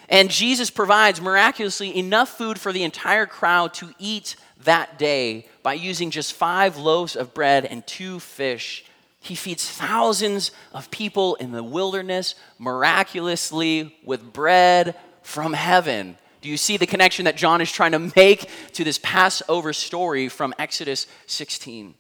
And 0.07 0.29
Jesus 0.29 0.69
provides 0.69 1.19
miraculously 1.19 1.97
enough 1.97 2.29
food 2.29 2.59
for 2.59 2.71
the 2.71 2.83
entire 2.83 3.25
crowd 3.25 3.73
to 3.73 3.89
eat 3.97 4.35
that 4.63 4.99
day 4.99 5.47
by 5.63 5.73
using 5.73 6.11
just 6.11 6.33
five 6.33 6.77
loaves 6.77 7.15
of 7.15 7.33
bread 7.33 7.65
and 7.65 7.85
two 7.87 8.19
fish. 8.19 8.85
He 9.21 9.33
feeds 9.33 9.67
thousands 9.67 10.51
of 10.71 10.91
people 10.91 11.33
in 11.35 11.51
the 11.51 11.63
wilderness 11.63 12.35
miraculously 12.59 13.97
with 14.05 14.31
bread 14.31 14.93
from 15.25 15.53
heaven. 15.53 16.17
Do 16.41 16.49
you 16.49 16.55
see 16.55 16.77
the 16.77 16.85
connection 16.85 17.25
that 17.25 17.35
John 17.35 17.59
is 17.59 17.71
trying 17.71 17.93
to 17.93 18.11
make 18.15 18.47
to 18.73 18.83
this 18.83 18.99
Passover 19.01 19.73
story 19.73 20.29
from 20.29 20.53
Exodus 20.59 21.07
16? 21.25 21.95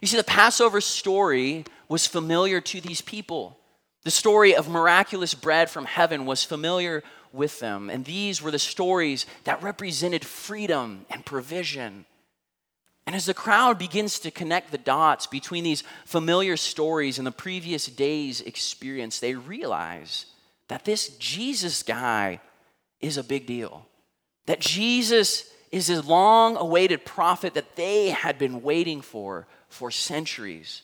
You 0.00 0.08
see, 0.08 0.16
the 0.16 0.24
Passover 0.24 0.80
story 0.80 1.64
was 1.88 2.06
familiar 2.06 2.60
to 2.60 2.80
these 2.80 3.00
people. 3.00 3.56
The 4.02 4.10
story 4.10 4.56
of 4.56 4.68
miraculous 4.68 5.34
bread 5.34 5.70
from 5.70 5.84
heaven 5.84 6.26
was 6.26 6.42
familiar 6.42 7.04
with 7.32 7.60
them. 7.60 7.88
And 7.88 8.04
these 8.04 8.42
were 8.42 8.50
the 8.50 8.58
stories 8.58 9.24
that 9.44 9.62
represented 9.62 10.24
freedom 10.24 11.06
and 11.08 11.24
provision. 11.24 12.06
And 13.06 13.14
as 13.14 13.26
the 13.26 13.34
crowd 13.34 13.78
begins 13.78 14.18
to 14.18 14.32
connect 14.32 14.72
the 14.72 14.78
dots 14.78 15.28
between 15.28 15.62
these 15.62 15.84
familiar 16.04 16.56
stories 16.56 17.18
and 17.18 17.26
the 17.26 17.32
previous 17.32 17.86
day's 17.86 18.40
experience, 18.40 19.20
they 19.20 19.34
realize 19.34 20.26
that 20.68 20.84
this 20.84 21.16
Jesus 21.18 21.84
guy 21.84 22.40
is 23.00 23.16
a 23.16 23.24
big 23.24 23.46
deal. 23.46 23.86
That 24.46 24.60
Jesus 24.60 25.50
is 25.72 25.88
this 25.88 26.04
long 26.04 26.56
awaited 26.56 27.04
prophet 27.04 27.54
that 27.54 27.76
they 27.76 28.10
had 28.10 28.38
been 28.38 28.62
waiting 28.62 29.00
for 29.00 29.46
for 29.68 29.90
centuries. 29.90 30.82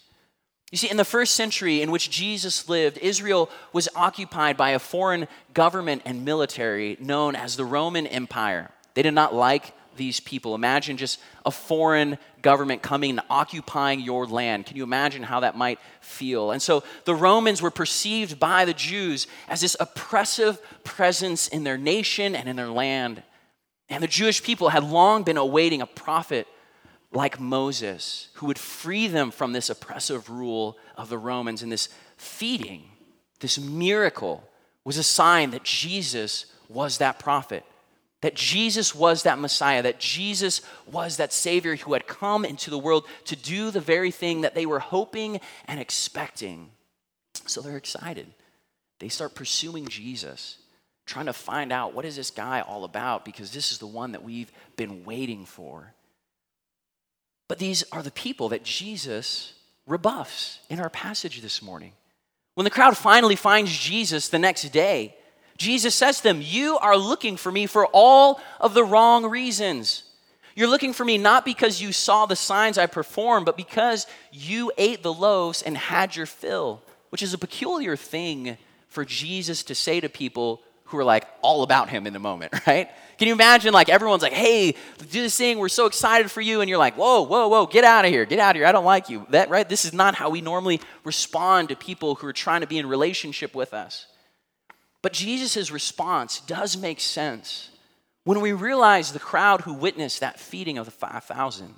You 0.71 0.79
see, 0.79 0.91
in 0.91 0.97
the 0.97 1.05
first 1.05 1.35
century 1.35 1.83
in 1.83 1.91
which 1.91 2.11
Jesus 2.11 2.69
lived, 2.69 2.99
Israel 2.99 3.51
was 3.73 3.89
occupied 3.95 4.57
by 4.57 4.71
a 4.71 4.79
foreign 4.79 5.27
government 5.53 6.03
and 6.05 6.25
military 6.25 6.97
known 7.01 7.35
as 7.35 7.57
the 7.57 7.65
Roman 7.65 8.07
Empire. 8.07 8.71
They 8.95 9.03
did 9.03 9.15
not 9.15 9.35
like 9.35 9.73
these 9.97 10.21
people. 10.21 10.55
Imagine 10.55 10.97
just 10.97 11.21
a 11.45 11.51
foreign 11.51 12.19
government 12.43 12.83
coming 12.83 13.11
and 13.11 13.21
occupying 13.29 14.01
your 14.01 14.27
land. 14.27 14.67
Can 14.67 14.77
you 14.77 14.83
imagine 14.83 15.23
how 15.23 15.41
that 15.41 15.57
might 15.57 15.79
feel? 16.01 16.51
And 16.51 16.63
so 16.63 16.83
the 17.05 17.15
Romans 17.15 17.61
were 17.61 17.71
perceived 17.71 18.39
by 18.39 18.65
the 18.65 18.75
Jews 18.75 19.27
as 19.49 19.61
this 19.61 19.77
oppressive 19.79 20.61
presence 20.85 21.49
in 21.49 21.65
their 21.65 21.79
nation 21.79 22.35
and 22.35 22.49
in 22.49 22.57
their 22.57 22.71
land. 22.71 23.23
And 23.89 24.03
the 24.03 24.09
Jewish 24.09 24.43
people 24.43 24.69
had 24.69 24.85
long 24.85 25.23
been 25.25 25.37
awaiting 25.37 25.83
a 25.83 25.87
prophet 25.87 26.47
like 27.13 27.41
Moses, 27.41 28.29
who 28.35 28.47
would 28.47 28.59
free 28.59 29.09
them 29.09 29.31
from 29.31 29.53
this 29.53 29.69
oppressive 29.69 30.31
rule 30.31 30.79
of 30.97 31.09
the 31.09 31.19
Romans. 31.19 31.63
And 31.63 31.73
this 31.73 31.89
feeding, 32.17 32.85
this 33.41 33.59
miracle, 33.59 34.45
was 34.85 34.97
a 34.97 35.03
sign 35.03 35.51
that 35.51 35.65
Jesus 35.65 36.47
was 36.69 36.99
that 36.99 37.19
prophet, 37.19 37.65
that 38.23 38.35
Jesus 38.35 38.95
was 38.95 39.23
that 39.23 39.39
Messiah, 39.39 39.83
that 39.83 39.99
Jesus 39.99 40.61
was 40.91 41.17
that 41.17 41.33
Savior 41.33 41.77
who 41.77 41.95
had 41.95 42.07
come 42.07 42.45
into 42.45 42.71
the 42.71 42.79
world 42.79 43.07
to 43.25 43.37
do 43.37 43.71
the 43.71 43.81
very 43.81 44.11
thing 44.11 44.43
that 44.43 44.55
they 44.55 44.67
were 44.67 44.79
hoping 44.79 45.41
and 45.67 45.81
expecting. 45.81 46.71
So 47.47 47.61
they're 47.61 47.77
excited. 47.77 48.27
They 48.99 49.09
start 49.09 49.35
pursuing 49.35 49.89
Jesus, 49.89 50.59
trying 51.07 51.27
to 51.27 51.33
find 51.33 51.73
out 51.73 51.95
what 51.95 52.05
is 52.05 52.17
this 52.17 52.31
guy 52.31 52.61
all 52.61 52.85
about 52.85 53.25
because 53.25 53.53
this 53.53 53.73
is 53.73 53.79
the 53.79 53.87
one 53.87 54.13
that 54.13 54.23
we've 54.23 54.53
been 54.77 55.05
waiting 55.05 55.47
for. 55.47 55.95
But 57.49 57.59
these 57.59 57.83
are 57.91 58.03
the 58.03 58.11
people 58.11 58.51
that 58.51 58.63
Jesus 58.63 59.55
rebuffs 59.87 60.61
in 60.69 60.79
our 60.79 60.91
passage 60.91 61.41
this 61.41 61.63
morning. 61.63 61.93
When 62.55 62.65
the 62.65 62.71
crowd 62.71 62.97
finally 62.97 63.37
finds 63.37 63.77
Jesus 63.77 64.29
the 64.29 64.39
next 64.39 64.69
day, 64.69 65.17
Jesus 65.61 65.95
says 65.95 66.17
to 66.17 66.23
them, 66.23 66.41
You 66.43 66.79
are 66.79 66.97
looking 66.97 67.37
for 67.37 67.53
me 67.53 67.67
for 67.67 67.87
all 67.93 68.41
of 68.59 68.73
the 68.73 68.83
wrong 68.83 69.27
reasons. 69.27 70.05
You're 70.57 70.71
looking 70.71 70.95
for 70.95 71.05
me 71.05 71.19
not 71.19 71.45
because 71.45 71.83
you 71.83 71.93
saw 71.93 72.25
the 72.25 72.35
signs 72.35 72.79
I 72.79 72.87
performed, 72.87 73.45
but 73.45 73.59
because 73.59 74.07
you 74.33 74.73
ate 74.79 75.03
the 75.03 75.13
loaves 75.13 75.61
and 75.61 75.77
had 75.77 76.17
your 76.17 76.25
fill, 76.25 76.83
which 77.11 77.23
is 77.23 77.35
a 77.35 77.39
peculiar 77.39 77.95
thing 77.95 78.57
for 78.89 79.05
Jesus 79.05 79.63
to 79.65 79.75
say 79.75 80.01
to 80.01 80.09
people 80.09 80.63
who 80.85 80.97
are 80.97 81.05
like 81.05 81.27
all 81.43 81.63
about 81.63 81.91
him 81.91 82.07
in 82.07 82.15
the 82.15 82.19
moment, 82.19 82.55
right? 82.67 82.89
Can 83.19 83.29
you 83.29 83.35
imagine 83.35 83.75
like 83.75 83.91
everyone's 83.91 84.23
like, 84.23 84.33
hey, 84.33 84.73
do 84.73 85.23
this 85.23 85.37
thing, 85.37 85.59
we're 85.59 85.69
so 85.69 85.85
excited 85.85 86.31
for 86.31 86.41
you, 86.41 86.63
and 86.63 86.71
you're 86.71 86.79
like, 86.79 86.97
whoa, 86.97 87.21
whoa, 87.21 87.49
whoa, 87.49 87.67
get 87.67 87.85
out 87.85 88.07
of 88.07 88.11
here, 88.11 88.25
get 88.25 88.39
out 88.39 88.57
of 88.57 88.61
here, 88.61 88.67
I 88.67 88.73
don't 88.73 88.87
like 88.87 89.11
you. 89.11 89.27
That 89.29 89.51
right? 89.51 89.69
This 89.69 89.85
is 89.85 89.93
not 89.93 90.15
how 90.15 90.31
we 90.31 90.41
normally 90.41 90.81
respond 91.05 91.69
to 91.69 91.77
people 91.77 92.15
who 92.15 92.27
are 92.27 92.33
trying 92.33 92.63
to 92.63 92.67
be 92.67 92.79
in 92.79 92.87
relationship 92.87 93.55
with 93.55 93.75
us. 93.75 94.07
But 95.03 95.13
Jesus' 95.13 95.71
response 95.71 96.41
does 96.41 96.77
make 96.77 97.01
sense 97.01 97.71
when 98.25 98.41
we 98.41 98.53
realize 98.53 99.13
the 99.13 99.19
crowd 99.19 99.63
who 99.63 99.73
witnessed 99.73 100.21
that 100.21 100.39
feeding 100.39 100.79
of 100.79 100.85
the 100.85 100.91
5,000 100.93 101.75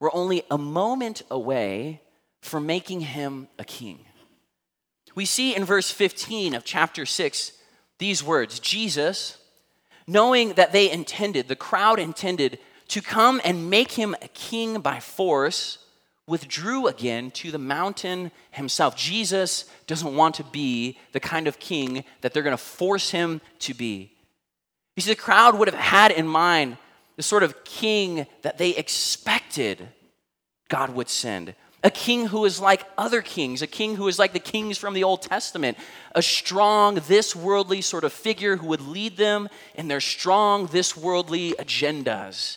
were 0.00 0.14
only 0.14 0.42
a 0.50 0.58
moment 0.58 1.22
away 1.30 2.00
from 2.40 2.66
making 2.66 3.00
him 3.00 3.48
a 3.58 3.64
king. 3.64 4.04
We 5.14 5.24
see 5.24 5.54
in 5.54 5.64
verse 5.64 5.90
15 5.90 6.54
of 6.54 6.64
chapter 6.64 7.06
6 7.06 7.52
these 7.98 8.22
words 8.22 8.58
Jesus, 8.60 9.38
knowing 10.06 10.52
that 10.54 10.72
they 10.72 10.90
intended, 10.90 11.48
the 11.48 11.56
crowd 11.56 11.98
intended, 11.98 12.58
to 12.88 13.00
come 13.00 13.40
and 13.44 13.70
make 13.70 13.92
him 13.92 14.14
a 14.22 14.28
king 14.28 14.80
by 14.80 15.00
force, 15.00 15.78
withdrew 16.26 16.86
again 16.86 17.30
to 17.30 17.50
the 17.50 17.58
mountain 17.58 18.32
himself. 18.50 18.96
Jesus 18.96 19.64
doesn't 19.86 20.16
want 20.16 20.34
to 20.36 20.44
be 20.44 20.98
the 21.12 21.20
kind 21.20 21.46
of 21.46 21.58
king 21.58 22.04
that 22.20 22.32
they're 22.32 22.42
going 22.42 22.56
to 22.56 22.62
force 22.62 23.10
him 23.10 23.40
to 23.60 23.74
be. 23.74 24.12
You 24.96 25.02
see, 25.02 25.10
the 25.10 25.16
crowd 25.16 25.58
would 25.58 25.68
have 25.68 25.78
had 25.78 26.10
in 26.10 26.26
mind 26.26 26.78
the 27.16 27.22
sort 27.22 27.42
of 27.42 27.64
king 27.64 28.26
that 28.42 28.58
they 28.58 28.70
expected 28.70 29.88
God 30.68 30.90
would 30.90 31.08
send 31.08 31.54
a 31.86 31.90
king 31.90 32.26
who 32.26 32.44
is 32.44 32.58
like 32.58 32.84
other 32.98 33.22
kings, 33.22 33.62
a 33.62 33.66
king 33.68 33.94
who 33.94 34.08
is 34.08 34.18
like 34.18 34.32
the 34.32 34.40
kings 34.40 34.76
from 34.76 34.92
the 34.92 35.04
Old 35.04 35.22
Testament, 35.22 35.78
a 36.16 36.20
strong, 36.20 36.96
this 37.06 37.36
worldly 37.36 37.80
sort 37.80 38.02
of 38.02 38.12
figure 38.12 38.56
who 38.56 38.66
would 38.66 38.80
lead 38.80 39.16
them 39.16 39.48
in 39.76 39.86
their 39.86 40.00
strong, 40.00 40.66
this 40.66 40.96
worldly 40.96 41.52
agendas. 41.52 42.56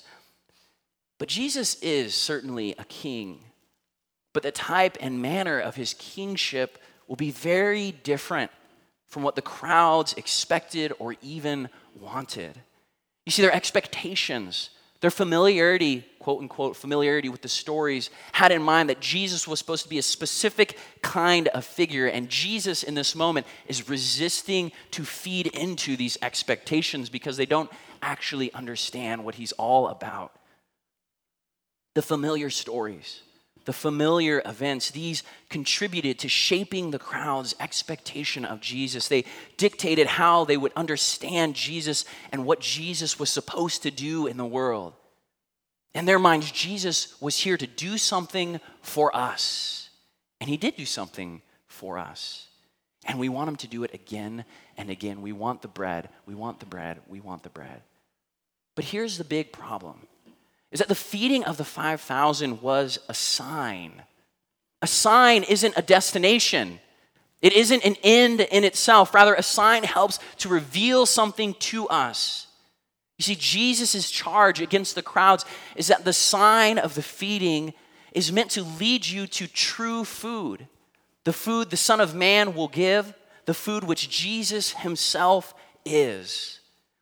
But 1.19 1.27
Jesus 1.27 1.75
is 1.81 2.15
certainly 2.15 2.73
a 2.79 2.85
king, 2.85 3.43
but 4.33 4.43
the 4.43 4.51
type 4.51 4.97
and 4.99 5.21
manner 5.21 5.59
of 5.59 5.75
his 5.75 5.93
kingship 5.95 6.77
will 7.07 7.15
be 7.15 7.31
very 7.31 7.91
different 7.91 8.51
from 9.07 9.23
what 9.23 9.35
the 9.35 9.41
crowds 9.41 10.13
expected 10.13 10.93
or 10.99 11.15
even 11.21 11.69
wanted. 11.99 12.59
You 13.25 13.31
see, 13.31 13.41
their 13.41 13.53
expectations 13.53 14.69
their 15.01 15.11
familiarity, 15.11 16.05
quote 16.19 16.41
unquote, 16.41 16.75
familiarity 16.75 17.29
with 17.29 17.41
the 17.41 17.47
stories 17.47 18.09
had 18.33 18.51
in 18.51 18.61
mind 18.61 18.89
that 18.89 18.99
Jesus 18.99 19.47
was 19.47 19.59
supposed 19.59 19.83
to 19.83 19.89
be 19.89 19.97
a 19.97 20.03
specific 20.03 20.77
kind 21.01 21.47
of 21.49 21.63
figure. 21.63 22.07
And 22.07 22.27
Jesus, 22.27 22.83
in 22.83 22.95
this 22.95 23.15
moment, 23.15 23.47
is 23.67 23.87
resisting 23.87 24.73
to 24.91 25.05
feed 25.05 25.47
into 25.47 25.95
these 25.95 26.17
expectations 26.21 27.09
because 27.09 27.37
they 27.37 27.45
don't 27.45 27.71
actually 28.01 28.53
understand 28.53 29.23
what 29.23 29.35
he's 29.35 29.53
all 29.53 29.87
about. 29.87 30.33
The 31.95 32.01
familiar 32.01 32.49
stories, 32.49 33.21
the 33.65 33.73
familiar 33.73 34.41
events, 34.45 34.91
these 34.91 35.23
contributed 35.49 36.19
to 36.19 36.29
shaping 36.29 36.91
the 36.91 36.99
crowd's 36.99 37.55
expectation 37.59 38.45
of 38.45 38.61
Jesus. 38.61 39.07
They 39.07 39.25
dictated 39.57 40.07
how 40.07 40.45
they 40.45 40.57
would 40.57 40.73
understand 40.75 41.55
Jesus 41.55 42.05
and 42.31 42.45
what 42.45 42.59
Jesus 42.59 43.19
was 43.19 43.29
supposed 43.29 43.83
to 43.83 43.91
do 43.91 44.27
in 44.27 44.37
the 44.37 44.45
world. 44.45 44.93
In 45.93 46.05
their 46.05 46.19
minds, 46.19 46.51
Jesus 46.51 47.19
was 47.21 47.37
here 47.37 47.57
to 47.57 47.67
do 47.67 47.97
something 47.97 48.59
for 48.81 49.15
us. 49.15 49.89
And 50.39 50.49
he 50.49 50.57
did 50.57 50.75
do 50.75 50.85
something 50.85 51.41
for 51.67 51.97
us. 51.97 52.47
And 53.05 53.19
we 53.19 53.29
want 53.29 53.49
him 53.49 53.55
to 53.57 53.67
do 53.67 53.83
it 53.83 53.93
again 53.93 54.45
and 54.77 54.89
again. 54.89 55.21
We 55.21 55.31
want 55.31 55.61
the 55.61 55.67
bread. 55.67 56.09
We 56.25 56.35
want 56.35 56.59
the 56.59 56.65
bread. 56.65 56.99
We 57.07 57.19
want 57.19 57.43
the 57.43 57.49
bread. 57.49 57.81
But 58.75 58.85
here's 58.85 59.17
the 59.17 59.23
big 59.23 59.51
problem 59.51 60.07
is 60.71 60.79
that 60.79 60.87
the 60.87 60.95
feeding 60.95 61.43
of 61.43 61.57
the 61.57 61.65
5,000 61.65 62.61
was 62.61 62.99
a 63.07 63.13
sign. 63.13 64.03
A 64.81 64.87
sign 64.87 65.43
isn't 65.43 65.73
a 65.77 65.81
destination. 65.81 66.79
It 67.41 67.53
isn't 67.53 67.85
an 67.85 67.95
end 68.03 68.41
in 68.41 68.63
itself. 68.63 69.13
Rather, 69.13 69.33
a 69.33 69.43
sign 69.43 69.83
helps 69.83 70.19
to 70.37 70.49
reveal 70.49 71.05
something 71.05 71.53
to 71.55 71.87
us. 71.87 72.47
You 73.17 73.23
see, 73.23 73.35
Jesus' 73.35 74.09
charge 74.09 74.61
against 74.61 74.95
the 74.95 75.01
crowds 75.01 75.45
is 75.75 75.87
that 75.87 76.05
the 76.05 76.13
sign 76.13 76.77
of 76.77 76.95
the 76.95 77.01
feeding 77.01 77.73
is 78.13 78.31
meant 78.31 78.51
to 78.51 78.63
lead 78.63 79.05
you 79.05 79.27
to 79.27 79.47
true 79.47 80.03
food, 80.03 80.67
the 81.25 81.33
food 81.33 81.69
the 81.69 81.77
Son 81.77 81.99
of 81.99 82.15
Man 82.15 82.55
will 82.55 82.67
give, 82.67 83.13
the 83.45 83.53
food 83.53 83.83
which 83.83 84.09
Jesus 84.09 84.71
himself 84.71 85.53
is. 85.85 86.58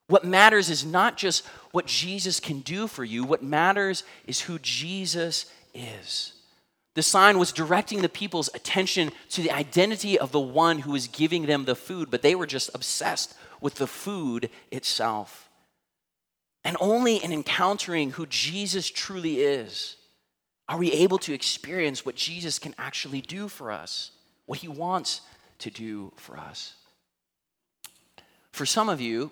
What 0.07 0.23
matters 0.23 0.69
is 0.69 0.85
not 0.85 1.17
just 1.17 1.45
what 1.71 1.85
Jesus 1.85 2.39
can 2.39 2.61
do 2.61 2.87
for 2.87 3.03
you, 3.03 3.23
what 3.23 3.43
matters 3.43 4.03
is 4.25 4.41
who 4.41 4.57
Jesus 4.59 5.45
is. 5.73 6.33
The 6.95 7.03
sign 7.03 7.37
was 7.37 7.51
directing 7.51 8.01
the 8.01 8.09
people's 8.09 8.49
attention 8.55 9.11
to 9.29 9.41
the 9.41 9.51
identity 9.51 10.17
of 10.17 10.31
the 10.31 10.39
one 10.39 10.79
who 10.79 10.93
was 10.93 11.07
giving 11.07 11.45
them 11.45 11.65
the 11.65 11.75
food, 11.75 12.09
but 12.09 12.21
they 12.21 12.33
were 12.33 12.47
just 12.47 12.71
obsessed 12.73 13.35
with 13.61 13.75
the 13.75 13.85
food 13.85 14.49
itself. 14.71 15.49
And 16.63 16.75
only 16.79 17.17
in 17.17 17.31
encountering 17.31 18.11
who 18.11 18.25
Jesus 18.25 18.89
truly 18.89 19.41
is 19.41 19.97
are 20.67 20.77
we 20.77 20.91
able 20.91 21.17
to 21.19 21.33
experience 21.33 22.05
what 22.05 22.15
Jesus 22.15 22.59
can 22.59 22.73
actually 22.77 23.21
do 23.21 23.47
for 23.47 23.71
us, 23.71 24.11
what 24.45 24.59
he 24.59 24.67
wants 24.67 25.21
to 25.59 25.69
do 25.69 26.11
for 26.15 26.37
us. 26.37 26.73
For 28.51 28.65
some 28.65 28.89
of 28.89 28.99
you, 28.99 29.31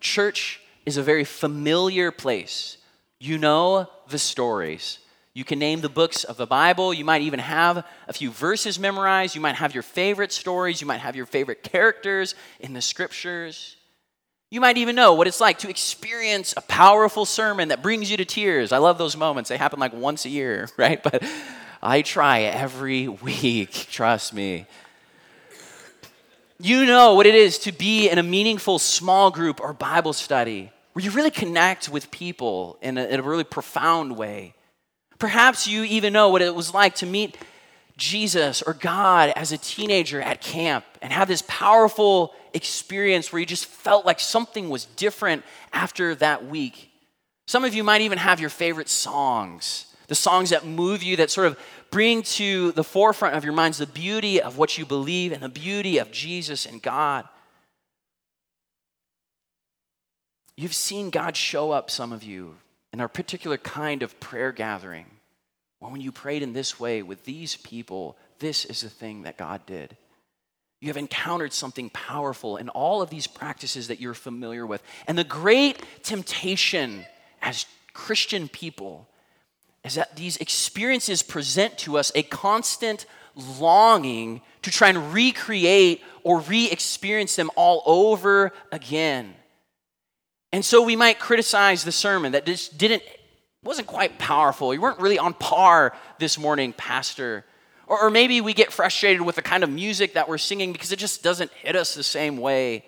church 0.00 0.60
is 0.86 0.96
a 0.96 1.02
very 1.02 1.24
familiar 1.24 2.10
place. 2.10 2.78
You 3.18 3.38
know 3.38 3.88
the 4.08 4.18
stories. 4.18 4.98
You 5.34 5.44
can 5.44 5.58
name 5.58 5.80
the 5.80 5.88
books 5.88 6.24
of 6.24 6.36
the 6.36 6.46
Bible. 6.46 6.92
You 6.92 7.04
might 7.04 7.22
even 7.22 7.38
have 7.38 7.86
a 8.08 8.12
few 8.12 8.30
verses 8.30 8.78
memorized. 8.78 9.34
You 9.34 9.40
might 9.40 9.54
have 9.54 9.74
your 9.74 9.82
favorite 9.82 10.32
stories. 10.32 10.80
You 10.80 10.86
might 10.86 10.98
have 10.98 11.14
your 11.14 11.26
favorite 11.26 11.62
characters 11.62 12.34
in 12.58 12.72
the 12.72 12.80
scriptures. 12.80 13.76
You 14.50 14.60
might 14.60 14.78
even 14.78 14.96
know 14.96 15.12
what 15.12 15.26
it's 15.26 15.40
like 15.40 15.58
to 15.58 15.68
experience 15.68 16.54
a 16.56 16.62
powerful 16.62 17.26
sermon 17.26 17.68
that 17.68 17.82
brings 17.82 18.10
you 18.10 18.16
to 18.16 18.24
tears. 18.24 18.72
I 18.72 18.78
love 18.78 18.96
those 18.96 19.16
moments. 19.16 19.50
They 19.50 19.58
happen 19.58 19.78
like 19.78 19.92
once 19.92 20.24
a 20.24 20.30
year, 20.30 20.68
right? 20.76 21.02
But 21.02 21.22
I 21.82 22.02
try 22.02 22.40
every 22.40 23.08
week, 23.22 23.70
trust 23.90 24.32
me. 24.32 24.66
You 26.60 26.86
know 26.86 27.14
what 27.14 27.26
it 27.26 27.36
is 27.36 27.58
to 27.60 27.72
be 27.72 28.08
in 28.08 28.18
a 28.18 28.22
meaningful 28.22 28.80
small 28.80 29.30
group 29.30 29.60
or 29.60 29.72
Bible 29.72 30.12
study 30.12 30.72
where 30.92 31.04
you 31.04 31.12
really 31.12 31.30
connect 31.30 31.88
with 31.88 32.10
people 32.10 32.78
in 32.82 32.98
a, 32.98 33.04
in 33.04 33.20
a 33.20 33.22
really 33.22 33.44
profound 33.44 34.16
way. 34.16 34.54
Perhaps 35.20 35.68
you 35.68 35.84
even 35.84 36.12
know 36.12 36.30
what 36.30 36.42
it 36.42 36.52
was 36.52 36.74
like 36.74 36.96
to 36.96 37.06
meet 37.06 37.38
Jesus 37.96 38.60
or 38.62 38.74
God 38.74 39.32
as 39.36 39.52
a 39.52 39.58
teenager 39.58 40.20
at 40.20 40.40
camp 40.40 40.84
and 41.00 41.12
have 41.12 41.28
this 41.28 41.44
powerful 41.46 42.34
experience 42.52 43.32
where 43.32 43.38
you 43.38 43.46
just 43.46 43.66
felt 43.66 44.04
like 44.04 44.18
something 44.18 44.68
was 44.68 44.86
different 44.86 45.44
after 45.72 46.16
that 46.16 46.46
week. 46.46 46.90
Some 47.46 47.64
of 47.64 47.72
you 47.72 47.84
might 47.84 48.00
even 48.00 48.18
have 48.18 48.40
your 48.40 48.50
favorite 48.50 48.88
songs, 48.88 49.86
the 50.08 50.14
songs 50.14 50.50
that 50.50 50.66
move 50.66 51.02
you, 51.02 51.16
that 51.16 51.30
sort 51.30 51.46
of 51.46 51.58
bring 51.90 52.22
to 52.22 52.72
the 52.72 52.84
forefront 52.84 53.36
of 53.36 53.44
your 53.44 53.52
minds 53.52 53.78
the 53.78 53.86
beauty 53.86 54.40
of 54.42 54.58
what 54.58 54.76
you 54.76 54.84
believe 54.84 55.32
and 55.32 55.42
the 55.42 55.48
beauty 55.48 55.98
of 55.98 56.10
Jesus 56.10 56.66
and 56.66 56.82
God. 56.82 57.28
You've 60.56 60.74
seen 60.74 61.10
God 61.10 61.36
show 61.36 61.70
up, 61.70 61.90
some 61.90 62.12
of 62.12 62.24
you, 62.24 62.56
in 62.92 63.00
our 63.00 63.08
particular 63.08 63.58
kind 63.58 64.02
of 64.02 64.18
prayer 64.18 64.50
gathering. 64.50 65.06
When 65.78 66.00
you 66.00 66.10
prayed 66.10 66.42
in 66.42 66.52
this 66.52 66.80
way 66.80 67.02
with 67.02 67.24
these 67.24 67.56
people, 67.56 68.16
this 68.40 68.64
is 68.64 68.80
the 68.80 68.90
thing 68.90 69.22
that 69.22 69.36
God 69.36 69.64
did. 69.66 69.96
You 70.80 70.88
have 70.88 70.96
encountered 70.96 71.52
something 71.52 71.90
powerful 71.90 72.56
in 72.56 72.68
all 72.70 73.02
of 73.02 73.10
these 73.10 73.26
practices 73.26 73.88
that 73.88 74.00
you're 74.00 74.14
familiar 74.14 74.66
with. 74.66 74.82
And 75.06 75.18
the 75.18 75.24
great 75.24 75.82
temptation 76.02 77.04
as 77.42 77.66
Christian 77.92 78.48
people 78.48 79.08
is 79.84 79.94
that 79.94 80.16
these 80.16 80.36
experiences 80.38 81.22
present 81.22 81.78
to 81.78 81.98
us 81.98 82.12
a 82.14 82.22
constant 82.22 83.06
longing 83.58 84.40
to 84.62 84.70
try 84.70 84.88
and 84.88 85.12
recreate 85.12 86.02
or 86.24 86.40
re 86.40 86.70
experience 86.70 87.36
them 87.36 87.50
all 87.56 87.82
over 87.86 88.52
again. 88.72 89.34
And 90.52 90.64
so 90.64 90.82
we 90.82 90.96
might 90.96 91.18
criticize 91.18 91.84
the 91.84 91.92
sermon 91.92 92.32
that 92.32 92.46
just 92.46 92.78
didn't 92.78 93.02
wasn't 93.62 93.88
quite 93.88 94.18
powerful. 94.18 94.72
You 94.72 94.80
weren't 94.80 95.00
really 95.00 95.18
on 95.18 95.34
par 95.34 95.94
this 96.18 96.38
morning, 96.38 96.72
pastor. 96.72 97.44
Or, 97.86 98.04
or, 98.04 98.10
maybe 98.10 98.40
we 98.40 98.54
get 98.54 98.72
frustrated 98.72 99.22
with 99.22 99.36
the 99.36 99.42
kind 99.42 99.64
of 99.64 99.70
music 99.70 100.14
that 100.14 100.28
we're 100.28 100.38
singing 100.38 100.72
because 100.72 100.92
it 100.92 100.98
just 100.98 101.22
doesn't 101.22 101.50
hit 101.52 101.74
us 101.74 101.94
the 101.94 102.02
same 102.02 102.36
way. 102.36 102.84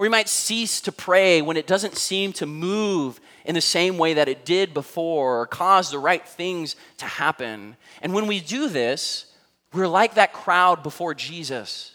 Or 0.00 0.04
we 0.04 0.08
might 0.08 0.30
cease 0.30 0.80
to 0.80 0.92
pray 0.92 1.42
when 1.42 1.58
it 1.58 1.66
doesn't 1.66 1.98
seem 1.98 2.32
to 2.34 2.46
move 2.46 3.20
in 3.44 3.54
the 3.54 3.60
same 3.60 3.98
way 3.98 4.14
that 4.14 4.30
it 4.30 4.46
did 4.46 4.72
before 4.72 5.42
or 5.42 5.46
cause 5.46 5.90
the 5.90 5.98
right 5.98 6.26
things 6.26 6.74
to 6.96 7.04
happen. 7.04 7.76
And 8.00 8.14
when 8.14 8.26
we 8.26 8.40
do 8.40 8.70
this, 8.70 9.26
we're 9.74 9.86
like 9.86 10.14
that 10.14 10.32
crowd 10.32 10.82
before 10.82 11.12
Jesus, 11.12 11.94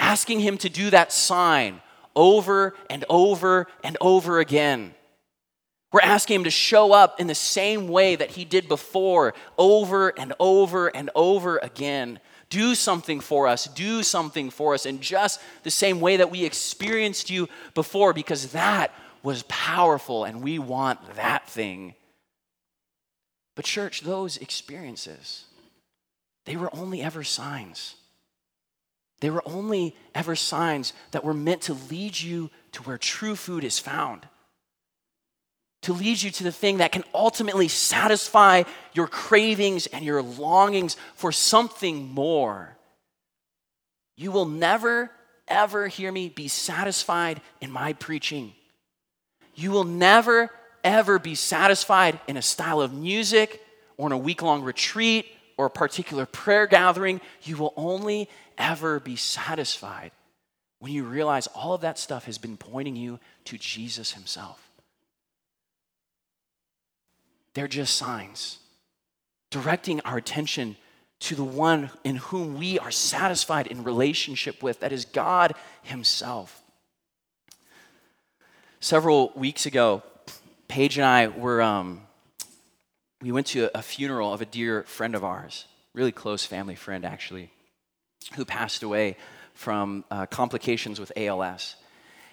asking 0.00 0.40
him 0.40 0.58
to 0.58 0.68
do 0.68 0.90
that 0.90 1.12
sign 1.12 1.80
over 2.16 2.74
and 2.90 3.04
over 3.08 3.68
and 3.84 3.96
over 4.00 4.40
again. 4.40 4.92
We're 5.92 6.00
asking 6.00 6.40
him 6.40 6.44
to 6.44 6.50
show 6.50 6.92
up 6.92 7.20
in 7.20 7.28
the 7.28 7.34
same 7.36 7.86
way 7.86 8.16
that 8.16 8.32
he 8.32 8.44
did 8.44 8.66
before, 8.66 9.34
over 9.56 10.08
and 10.18 10.32
over 10.40 10.88
and 10.88 11.10
over 11.14 11.58
again. 11.58 12.18
Do 12.50 12.74
something 12.74 13.20
for 13.20 13.46
us, 13.46 13.66
do 13.66 14.02
something 14.02 14.50
for 14.50 14.74
us 14.74 14.86
in 14.86 15.00
just 15.00 15.40
the 15.62 15.70
same 15.70 16.00
way 16.00 16.16
that 16.16 16.30
we 16.30 16.44
experienced 16.44 17.30
you 17.30 17.48
before, 17.74 18.12
because 18.12 18.52
that 18.52 18.92
was 19.22 19.42
powerful 19.44 20.24
and 20.24 20.42
we 20.42 20.58
want 20.58 21.16
that 21.16 21.48
thing. 21.48 21.94
But, 23.56 23.64
church, 23.64 24.02
those 24.02 24.36
experiences, 24.36 25.44
they 26.44 26.56
were 26.56 26.74
only 26.74 27.02
ever 27.02 27.24
signs. 27.24 27.94
They 29.20 29.30
were 29.30 29.42
only 29.46 29.96
ever 30.14 30.36
signs 30.36 30.92
that 31.12 31.24
were 31.24 31.34
meant 31.34 31.62
to 31.62 31.74
lead 31.88 32.20
you 32.20 32.50
to 32.72 32.82
where 32.82 32.98
true 32.98 33.36
food 33.36 33.64
is 33.64 33.78
found. 33.78 34.28
To 35.84 35.92
lead 35.92 36.22
you 36.22 36.30
to 36.30 36.44
the 36.44 36.52
thing 36.52 36.78
that 36.78 36.92
can 36.92 37.04
ultimately 37.14 37.68
satisfy 37.68 38.62
your 38.94 39.06
cravings 39.06 39.86
and 39.86 40.04
your 40.04 40.22
longings 40.22 40.96
for 41.14 41.30
something 41.30 42.08
more. 42.08 42.76
You 44.16 44.32
will 44.32 44.46
never, 44.46 45.10
ever 45.46 45.88
hear 45.88 46.10
me 46.10 46.30
be 46.30 46.48
satisfied 46.48 47.40
in 47.60 47.70
my 47.70 47.92
preaching. 47.92 48.54
You 49.54 49.72
will 49.72 49.84
never, 49.84 50.50
ever 50.82 51.18
be 51.18 51.34
satisfied 51.34 52.18
in 52.26 52.36
a 52.36 52.42
style 52.42 52.80
of 52.80 52.94
music 52.94 53.60
or 53.96 54.06
in 54.06 54.12
a 54.12 54.18
week 54.18 54.40
long 54.40 54.62
retreat 54.62 55.26
or 55.56 55.66
a 55.66 55.70
particular 55.70 56.26
prayer 56.26 56.66
gathering. 56.66 57.20
You 57.42 57.56
will 57.56 57.74
only 57.76 58.28
ever 58.56 59.00
be 59.00 59.16
satisfied 59.16 60.12
when 60.78 60.92
you 60.92 61.04
realize 61.04 61.46
all 61.48 61.74
of 61.74 61.82
that 61.82 61.98
stuff 61.98 62.24
has 62.24 62.38
been 62.38 62.56
pointing 62.56 62.96
you 62.96 63.18
to 63.44 63.58
Jesus 63.58 64.12
Himself. 64.12 64.63
They're 67.54 67.68
just 67.68 67.96
signs, 67.96 68.58
directing 69.50 70.00
our 70.02 70.16
attention 70.16 70.76
to 71.20 71.34
the 71.34 71.44
one 71.44 71.90
in 72.02 72.16
whom 72.16 72.58
we 72.58 72.78
are 72.78 72.90
satisfied 72.90 73.66
in 73.66 73.84
relationship 73.84 74.62
with, 74.62 74.80
that 74.80 74.92
is 74.92 75.04
God 75.04 75.54
Himself. 75.82 76.62
Several 78.80 79.32
weeks 79.34 79.64
ago, 79.64 80.02
Paige 80.68 80.98
and 80.98 81.06
I 81.06 81.28
were, 81.28 81.62
um, 81.62 82.02
we 83.22 83.32
went 83.32 83.46
to 83.48 83.70
a 83.76 83.80
funeral 83.80 84.34
of 84.34 84.42
a 84.42 84.46
dear 84.46 84.82
friend 84.82 85.14
of 85.14 85.24
ours, 85.24 85.64
really 85.94 86.12
close 86.12 86.44
family 86.44 86.74
friend, 86.74 87.04
actually 87.04 87.50
who 88.34 88.44
passed 88.44 88.82
away 88.82 89.16
from 89.52 90.04
uh, 90.10 90.26
complications 90.26 90.98
with 90.98 91.12
ALS. 91.16 91.76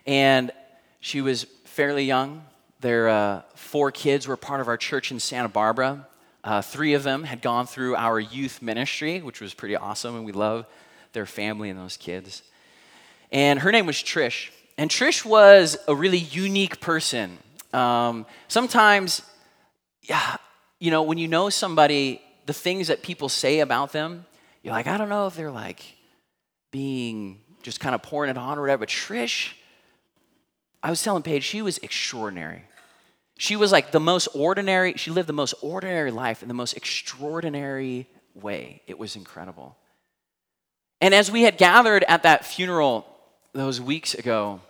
And 0.05 0.51
she 0.99 1.21
was 1.21 1.45
fairly 1.65 2.05
young. 2.05 2.43
Their 2.81 3.09
uh, 3.09 3.41
four 3.55 3.91
kids 3.91 4.27
were 4.27 4.35
part 4.35 4.59
of 4.59 4.67
our 4.67 4.77
church 4.77 5.11
in 5.11 5.19
Santa 5.19 5.49
Barbara. 5.49 6.07
Uh, 6.43 6.63
three 6.63 6.95
of 6.95 7.03
them 7.03 7.23
had 7.23 7.41
gone 7.41 7.67
through 7.67 7.95
our 7.95 8.19
youth 8.19 8.61
ministry, 8.61 9.21
which 9.21 9.39
was 9.39 9.53
pretty 9.53 9.75
awesome, 9.75 10.15
and 10.15 10.25
we 10.25 10.31
love 10.31 10.65
their 11.13 11.27
family 11.27 11.69
and 11.69 11.79
those 11.79 11.95
kids. 11.95 12.41
And 13.31 13.59
her 13.59 13.71
name 13.71 13.85
was 13.85 13.97
Trish. 13.97 14.49
And 14.79 14.89
Trish 14.89 15.23
was 15.23 15.77
a 15.87 15.93
really 15.93 16.17
unique 16.17 16.79
person. 16.79 17.37
Um, 17.71 18.25
sometimes, 18.47 19.21
yeah, 20.01 20.37
you 20.79 20.89
know, 20.89 21.03
when 21.03 21.19
you 21.19 21.27
know 21.27 21.49
somebody, 21.49 22.19
the 22.47 22.53
things 22.53 22.87
that 22.87 23.03
people 23.03 23.29
say 23.29 23.59
about 23.59 23.91
them, 23.91 24.25
you're 24.63 24.73
like, 24.73 24.87
I 24.87 24.97
don't 24.97 25.09
know 25.09 25.27
if 25.27 25.35
they're 25.35 25.51
like 25.51 25.83
being 26.71 27.41
just 27.61 27.79
kind 27.79 27.93
of 27.93 28.01
pouring 28.01 28.31
it 28.31 28.37
on 28.37 28.57
or 28.57 28.61
whatever. 28.61 28.79
But 28.79 28.89
Trish, 28.89 29.53
I 30.81 30.89
was 30.89 31.03
telling 31.03 31.21
Paige, 31.21 31.43
she 31.43 31.61
was 31.61 31.77
extraordinary. 31.79 32.63
She 33.41 33.55
was 33.55 33.71
like 33.71 33.89
the 33.89 33.99
most 33.99 34.27
ordinary, 34.35 34.93
she 34.97 35.09
lived 35.09 35.27
the 35.27 35.33
most 35.33 35.55
ordinary 35.63 36.11
life 36.11 36.43
in 36.43 36.47
the 36.47 36.53
most 36.53 36.77
extraordinary 36.77 38.05
way. 38.35 38.83
It 38.85 38.99
was 38.99 39.15
incredible. 39.15 39.75
And 41.01 41.15
as 41.15 41.31
we 41.31 41.41
had 41.41 41.57
gathered 41.57 42.05
at 42.07 42.21
that 42.21 42.45
funeral 42.45 43.03
those 43.53 43.81
weeks 43.81 44.13
ago, 44.13 44.61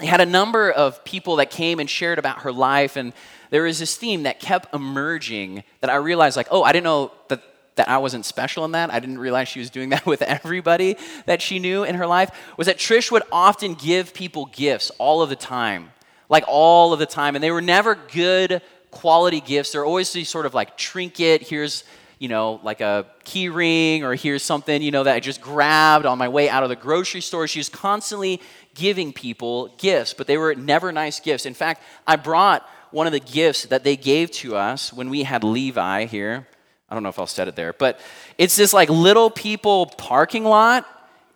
I 0.00 0.06
had 0.06 0.20
a 0.20 0.26
number 0.26 0.68
of 0.68 1.04
people 1.04 1.36
that 1.36 1.52
came 1.52 1.78
and 1.78 1.88
shared 1.88 2.18
about 2.18 2.40
her 2.40 2.50
life, 2.50 2.96
and 2.96 3.12
there 3.50 3.62
was 3.62 3.78
this 3.78 3.96
theme 3.96 4.24
that 4.24 4.40
kept 4.40 4.74
emerging 4.74 5.62
that 5.80 5.88
I 5.88 5.94
realized, 5.94 6.36
like, 6.36 6.48
oh, 6.50 6.64
I 6.64 6.72
didn't 6.72 6.86
know 6.86 7.12
that, 7.28 7.40
that 7.76 7.88
I 7.88 7.98
wasn't 7.98 8.24
special 8.24 8.64
in 8.64 8.72
that. 8.72 8.92
I 8.92 8.98
didn't 8.98 9.20
realize 9.20 9.46
she 9.46 9.60
was 9.60 9.70
doing 9.70 9.90
that 9.90 10.04
with 10.12 10.22
everybody 10.22 10.96
that 11.26 11.40
she 11.40 11.60
knew 11.60 11.84
in 11.84 11.94
her 11.94 12.06
life. 12.08 12.32
Was 12.56 12.66
that 12.66 12.78
Trish 12.78 13.12
would 13.12 13.22
often 13.30 13.74
give 13.74 14.12
people 14.12 14.46
gifts 14.46 14.90
all 14.98 15.22
of 15.22 15.28
the 15.28 15.36
time, 15.36 15.92
like 16.28 16.44
all 16.46 16.92
of 16.92 16.98
the 16.98 17.06
time, 17.06 17.34
and 17.34 17.42
they 17.42 17.50
were 17.50 17.62
never 17.62 17.94
good 17.94 18.62
quality 18.90 19.40
gifts. 19.40 19.72
They're 19.72 19.84
always 19.84 20.12
these 20.12 20.28
sort 20.28 20.46
of 20.46 20.54
like 20.54 20.76
trinket. 20.76 21.42
Here's 21.42 21.84
you 22.18 22.28
know, 22.28 22.60
like 22.62 22.80
a 22.80 23.06
key 23.24 23.48
ring, 23.48 24.02
or 24.02 24.14
here's 24.14 24.42
something, 24.42 24.80
you 24.80 24.90
know, 24.90 25.04
that 25.04 25.14
I 25.14 25.20
just 25.20 25.40
grabbed 25.40 26.06
on 26.06 26.16
my 26.16 26.28
way 26.28 26.48
out 26.48 26.62
of 26.62 26.70
the 26.70 26.76
grocery 26.76 27.20
store. 27.20 27.46
She 27.46 27.58
was 27.58 27.68
constantly 27.68 28.40
giving 28.74 29.12
people 29.12 29.74
gifts, 29.78 30.14
but 30.14 30.26
they 30.26 30.38
were 30.38 30.54
never 30.54 30.92
nice 30.92 31.20
gifts. 31.20 31.44
In 31.44 31.54
fact, 31.54 31.82
I 32.06 32.16
brought 32.16 32.66
one 32.90 33.06
of 33.06 33.12
the 33.12 33.20
gifts 33.20 33.66
that 33.66 33.84
they 33.84 33.96
gave 33.96 34.30
to 34.30 34.56
us 34.56 34.92
when 34.92 35.10
we 35.10 35.24
had 35.24 35.44
Levi 35.44 36.06
here. 36.06 36.46
I 36.88 36.94
don't 36.94 37.02
know 37.02 37.10
if 37.10 37.18
I'll 37.18 37.26
set 37.26 37.48
it 37.48 37.56
there, 37.56 37.72
but 37.74 38.00
it's 38.38 38.56
this 38.56 38.72
like 38.72 38.88
little 38.88 39.28
people 39.28 39.86
parking 39.86 40.44
lot, 40.44 40.86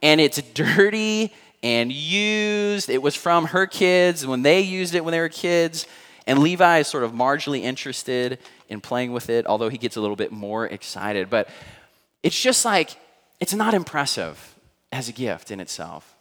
and 0.00 0.20
it's 0.20 0.40
dirty 0.54 1.32
and 1.62 1.92
used. 1.92 2.88
It 2.88 3.02
was 3.02 3.14
from 3.14 3.46
her 3.46 3.66
kids 3.66 4.26
when 4.26 4.42
they 4.42 4.60
used 4.60 4.94
it 4.94 5.04
when 5.04 5.12
they 5.12 5.20
were 5.20 5.28
kids. 5.28 5.86
And 6.26 6.38
Levi 6.38 6.78
is 6.78 6.88
sort 6.88 7.04
of 7.04 7.12
marginally 7.12 7.62
interested 7.62 8.38
in 8.68 8.80
playing 8.80 9.12
with 9.12 9.30
it, 9.30 9.46
although 9.46 9.68
he 9.68 9.78
gets 9.78 9.96
a 9.96 10.00
little 10.00 10.16
bit 10.16 10.32
more 10.32 10.66
excited. 10.66 11.28
But 11.28 11.48
it's 12.22 12.40
just 12.40 12.64
like, 12.64 12.90
it's 13.40 13.54
not 13.54 13.74
impressive 13.74 14.54
as 14.92 15.08
a 15.08 15.12
gift 15.12 15.50
in 15.50 15.60
itself. 15.60 16.16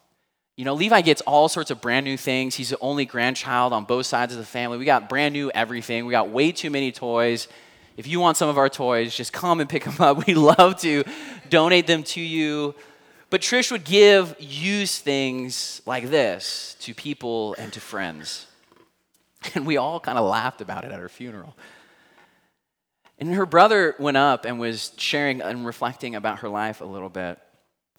You 0.56 0.65
know, 0.65 0.73
Levi 0.73 1.02
gets 1.02 1.21
all 1.21 1.47
sorts 1.47 1.71
of 1.71 1.80
brand 1.80 2.06
new 2.06 2.17
things. 2.17 2.56
He's 2.56 2.69
the 2.69 2.78
only 2.82 3.06
grandchild 3.06 3.71
on 3.71 3.86
both 3.86 4.06
sides 4.06 4.34
of 4.34 4.39
the 4.39 4.45
family. 4.45 4.78
We 4.78 4.86
got 4.86 5.08
brand 5.08 5.34
new 5.34 5.49
everything. 5.52 6.06
We 6.06 6.12
got 6.12 6.30
way 6.30 6.52
too 6.52 6.69
many 6.69 6.91
toys. 6.91 7.47
If 7.95 8.08
you 8.08 8.19
want 8.19 8.38
some 8.38 8.49
of 8.49 8.58
our 8.58 8.67
toys, 8.67 9.15
just 9.15 9.32
come 9.32 9.60
and 9.60 9.69
pick 9.69 9.84
them 9.86 9.95
up. 9.99 10.25
We 10.25 10.34
love 10.34 10.80
to 10.82 11.04
donate 11.49 11.88
them 11.88 12.04
to 12.04 12.21
you. 12.21 12.75
But 13.30 13.42
Trish 13.42 13.72
would 13.72 13.84
give 13.84 14.36
used 14.39 15.04
things 15.04 15.82
like 15.86 16.10
this 16.10 16.76
to 16.82 16.94
people 16.94 17.56
and 17.58 17.72
to 17.74 17.80
friends. 17.80 18.46
And 19.56 19.65
we 19.65 19.78
all 19.78 20.02
kind 20.02 20.18
of 20.18 20.30
laughed 20.30 20.60
about 20.60 20.84
it 20.84 20.92
at 20.92 21.00
her 21.00 21.08
funeral. 21.08 21.56
And 23.20 23.34
her 23.36 23.46
brother 23.46 23.96
went 23.98 24.18
up 24.18 24.44
and 24.44 24.60
was 24.60 24.92
sharing 24.98 25.42
and 25.42 25.65
reflecting 25.65 26.13
about 26.13 26.39
her 26.39 26.50
life 26.50 26.82
a 26.82 26.86
little 26.86 27.08
bit. 27.08 27.39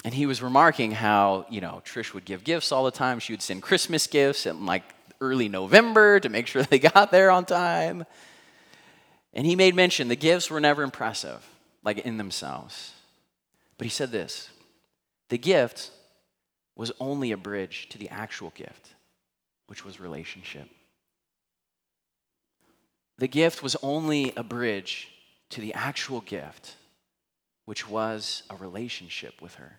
And 0.05 0.13
he 0.13 0.27
was 0.27 0.43
remarking 0.43 0.93
how, 0.93 1.47
you 1.49 1.63
know, 1.63 1.81
Trish 1.83 2.13
would 2.13 2.27
give 2.27 2.45
gifts 2.45 2.73
all 2.73 2.85
the 2.85 2.91
time. 2.91 3.21
She 3.21 3.33
would 3.33 3.41
send 3.41 3.63
Christmas 3.63 4.07
gifts 4.07 4.45
in 4.45 4.67
like 4.67 4.83
early 5.23 5.49
November 5.49 6.21
to 6.21 6.29
make 6.29 6.47
sure 6.47 6.63
they 6.71 6.79
got 6.79 7.11
there 7.11 7.31
on 7.31 7.47
time. 7.47 8.05
And 9.33 9.47
he 9.47 9.57
made 9.57 9.75
mention 9.75 10.09
the 10.09 10.17
gifts 10.17 10.51
were 10.51 10.61
never 10.61 10.83
impressive, 10.83 11.47
like 11.85 11.99
in 11.99 12.19
themselves. 12.19 12.93
But 13.79 13.87
he 13.87 13.91
said 13.91 14.11
this 14.13 14.51
the 15.31 15.39
gift 15.39 15.91
was 16.77 16.93
only 17.01 17.33
a 17.33 17.37
bridge 17.37 17.89
to 17.91 17.99
the 17.99 18.09
actual 18.11 18.51
gift, 18.51 18.95
which 19.67 19.85
was 19.85 20.01
relationship. 20.01 20.69
The 23.19 23.29
gift 23.29 23.63
was 23.63 23.77
only 23.83 24.33
a 24.37 24.43
bridge 24.43 25.09
to 25.51 25.61
the 25.61 25.73
actual 25.75 26.21
gift, 26.21 26.77
which 27.65 27.89
was 27.89 28.43
a 28.51 28.57
relationship 28.57 29.41
with 29.41 29.55
her. 29.55 29.79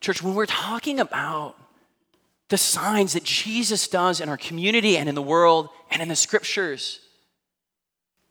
Church, 0.00 0.22
when 0.22 0.34
we're 0.34 0.46
talking 0.46 1.00
about 1.00 1.56
the 2.48 2.58
signs 2.58 3.14
that 3.14 3.24
Jesus 3.24 3.88
does 3.88 4.20
in 4.20 4.28
our 4.28 4.36
community 4.36 4.96
and 4.96 5.08
in 5.08 5.14
the 5.16 5.22
world 5.22 5.68
and 5.90 6.00
in 6.00 6.08
the 6.08 6.14
scriptures, 6.14 7.00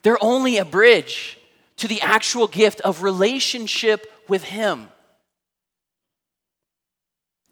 they're 0.03 0.23
only 0.23 0.57
a 0.57 0.63
bridge 0.63 1.37
to 1.77 1.87
the 1.87 2.01
actual 2.01 2.47
gift 2.47 2.81
of 2.81 3.03
relationship 3.03 4.11
with 4.27 4.43
Him. 4.43 4.89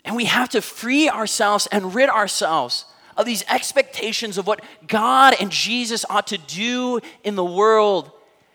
And 0.05 0.15
we 0.15 0.25
have 0.25 0.49
to 0.49 0.61
free 0.61 1.09
ourselves 1.09 1.67
and 1.71 1.95
rid 1.95 2.09
ourselves 2.09 2.85
of 3.15 3.25
these 3.25 3.43
expectations 3.49 4.37
of 4.37 4.47
what 4.47 4.61
God 4.87 5.35
and 5.39 5.51
Jesus 5.51 6.05
ought 6.09 6.27
to 6.27 6.37
do 6.37 6.99
in 7.23 7.35
the 7.35 7.45
world 7.45 8.11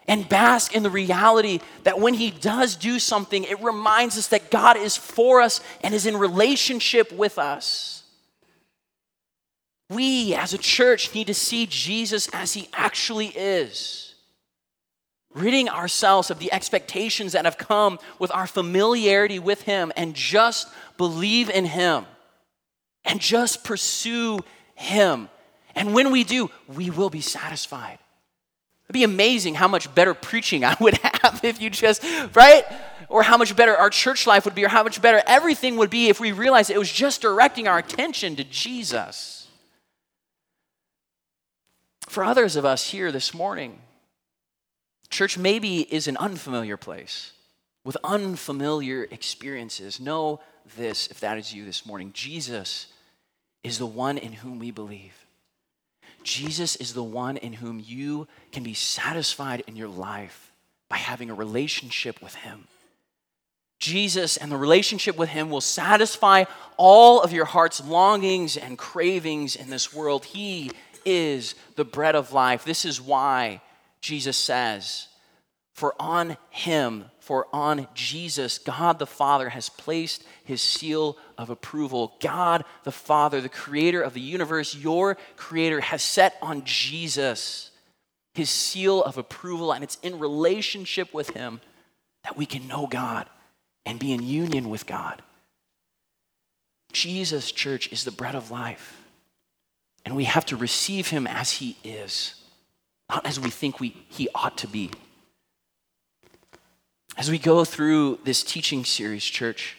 and 0.07 0.29
bask 0.29 0.75
in 0.75 0.83
the 0.83 0.91
reality 0.91 1.61
that 1.85 2.01
when 2.01 2.15
He 2.15 2.31
does 2.31 2.77
do 2.77 2.99
something, 2.99 3.45
it 3.45 3.63
reminds 3.63 4.17
us 4.19 4.29
that 4.29 4.51
God 4.51 4.77
is 4.77 4.97
for 4.97 5.41
us 5.41 5.61
and 5.83 5.95
is 5.95 6.07
in 6.07 6.17
relationship 6.17 7.13
with 7.13 7.39
us. 7.39 8.03
We 9.91 10.35
as 10.35 10.53
a 10.53 10.59
church 10.59 11.15
need 11.15 11.29
to 11.29 11.35
see 11.35 11.67
Jesus 11.67 12.29
as 12.33 12.55
He 12.55 12.69
actually 12.73 13.29
is, 13.29 14.08
ridding 15.41 15.69
ourselves 15.69 16.31
of 16.31 16.39
the 16.39 16.53
expectations 16.53 17.33
that 17.33 17.45
have 17.45 17.59
come 17.59 17.99
with 18.19 18.31
our 18.33 18.47
familiarity 18.47 19.39
with 19.39 19.63
Him 19.63 19.93
and 19.97 20.15
just 20.15 20.69
believe 20.97 21.51
in 21.51 21.65
Him 21.65 22.07
and 23.05 23.21
just 23.21 23.65
pursue 23.65 24.41
Him. 24.75 25.29
And 25.75 25.95
when 25.95 26.11
we 26.11 26.25
do, 26.25 26.51
we 26.67 26.91
will 26.91 27.11
be 27.11 27.21
satisfied. 27.21 27.99
It'd 28.87 28.95
be 28.95 29.05
amazing 29.05 29.55
how 29.55 29.69
much 29.69 29.95
better 29.95 30.15
preaching 30.15 30.65
I 30.65 30.77
would 30.81 30.97
have 31.23 31.41
if 31.45 31.61
you 31.61 31.69
just, 31.69 32.03
right? 32.35 32.65
Or 33.09 33.23
how 33.23 33.37
much 33.37 33.55
better 33.55 33.77
our 33.77 33.91
church 33.91 34.27
life 34.27 34.45
would 34.45 34.55
be, 34.55 34.65
or 34.65 34.69
how 34.69 34.83
much 34.83 35.03
better 35.03 35.23
everything 35.27 35.77
would 35.77 35.91
be 35.91 36.09
if 36.09 36.21
we 36.21 36.33
realized 36.33 36.71
it 36.71 36.79
was 36.79 36.91
just 36.91 37.21
directing 37.21 37.69
our 37.69 37.79
attention 37.79 38.37
to 38.37 38.45
Jesus. 38.45 39.47
For 42.09 42.25
others 42.25 42.57
of 42.57 42.65
us 42.65 42.91
here 42.91 43.13
this 43.13 43.35
morning, 43.35 43.79
church 45.11 45.39
maybe 45.39 45.81
is 45.81 46.09
an 46.09 46.17
unfamiliar 46.17 46.77
place 46.77 47.33
with 47.85 47.97
unfamiliar 48.05 49.05
experiences. 49.11 50.01
Know 50.01 50.41
this 50.77 51.07
if 51.09 51.21
that 51.21 51.39
is 51.39 51.55
you 51.55 51.65
this 51.65 51.87
morning 51.87 52.13
Jesus 52.13 52.89
is 53.65 53.79
the 53.79 53.87
one 53.87 54.19
in 54.19 54.33
whom 54.33 54.59
we 54.59 54.71
believe. 54.71 55.15
Jesus 56.23 56.77
is 56.77 56.95
the 56.95 57.03
one 57.03 57.37
in 57.37 57.55
whom 57.55 57.83
you 57.85 58.29
can 58.53 58.63
be 58.63 58.75
satisfied 58.75 59.63
in 59.67 59.77
your 59.77 59.89
life 59.89 60.53
by 60.89 60.97
having 60.97 61.31
a 61.31 61.35
relationship 61.35 62.21
with 62.23 62.35
Him. 62.35 62.65
Jesus 63.79 64.37
and 64.37 64.51
the 64.51 64.57
relationship 64.57 65.17
with 65.17 65.29
Him 65.29 65.51
will 65.51 65.61
satisfy 65.61 66.45
all 66.77 67.23
of 67.23 67.33
your 67.33 67.45
heart's 67.45 67.85
longings 67.85 68.57
and 68.57 68.77
cravings 68.77 69.55
in 69.55 69.71
this 69.71 69.95
world. 69.95 70.25
He 70.25 70.73
is 71.05 71.55
the 71.77 71.85
bread 71.85 72.15
of 72.15 72.33
life. 72.33 72.65
This 72.65 72.85
is 72.85 73.01
why 73.01 73.61
Jesus 74.01 74.37
says, 74.37 75.09
For 75.73 75.95
on 75.99 76.37
Him 76.51 77.07
for 77.29 77.47
on 77.53 77.87
Jesus, 77.93 78.57
God 78.57 78.99
the 78.99 79.07
Father 79.07 79.51
has 79.51 79.69
placed 79.69 80.25
his 80.47 80.63
seal 80.63 81.19
of 81.37 81.51
approval. 81.51 82.17
God 82.21 82.65
the 82.85 82.91
Father, 82.91 83.43
the 83.43 83.51
creator 83.51 84.01
of 84.01 84.15
the 84.15 84.21
universe, 84.23 84.75
your 84.75 85.19
creator, 85.37 85.83
has 85.83 86.01
set 86.03 86.39
on 86.41 86.65
Jesus 86.65 87.71
his 88.33 88.49
seal 88.49 89.03
of 89.03 89.19
approval, 89.19 89.75
and 89.75 89.85
it's 89.85 89.99
in 90.03 90.19
relationship 90.19 91.13
with 91.13 91.29
him 91.31 91.61
that 92.25 92.35
we 92.35 92.47
can 92.47 92.67
know 92.67 92.87
God 92.87 93.29
and 93.85 93.99
be 93.99 94.15
in 94.15 94.23
union 94.23 94.71
with 94.71 94.87
God. 94.87 95.21
Jesus, 96.95 97.53
church, 97.53 97.93
is 97.93 98.05
the 98.05 98.11
bread 98.11 98.35
of 98.35 98.51
life. 98.51 99.03
And 100.07 100.17
we 100.17 100.25
have 100.25 100.47
to 100.47 100.57
receive 100.57 101.09
him 101.09 101.27
as 101.27 101.53
he 101.53 101.77
is, 101.85 102.38
not 103.09 103.27
as 103.27 103.41
we 103.41 103.51
think 103.51 103.81
we, 103.81 103.97
he 104.09 104.29
ought 104.35 104.59
to 104.59 104.67
be. 104.67 104.91
As 107.17 107.31
we 107.31 107.39
go 107.39 107.65
through 107.65 108.21
this 108.25 108.43
teaching 108.43 108.85
series, 108.85 109.25
church, 109.25 109.77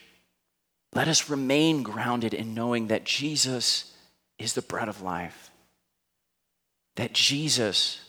let 0.94 1.08
us 1.08 1.30
remain 1.30 1.84
grounded 1.84 2.34
in 2.34 2.54
knowing 2.54 2.88
that 2.88 3.06
Jesus 3.06 3.96
is 4.38 4.54
the 4.54 4.62
bread 4.62 4.90
of 4.90 5.02
life. 5.02 5.52
That 6.96 7.14
Jesus, 7.14 8.02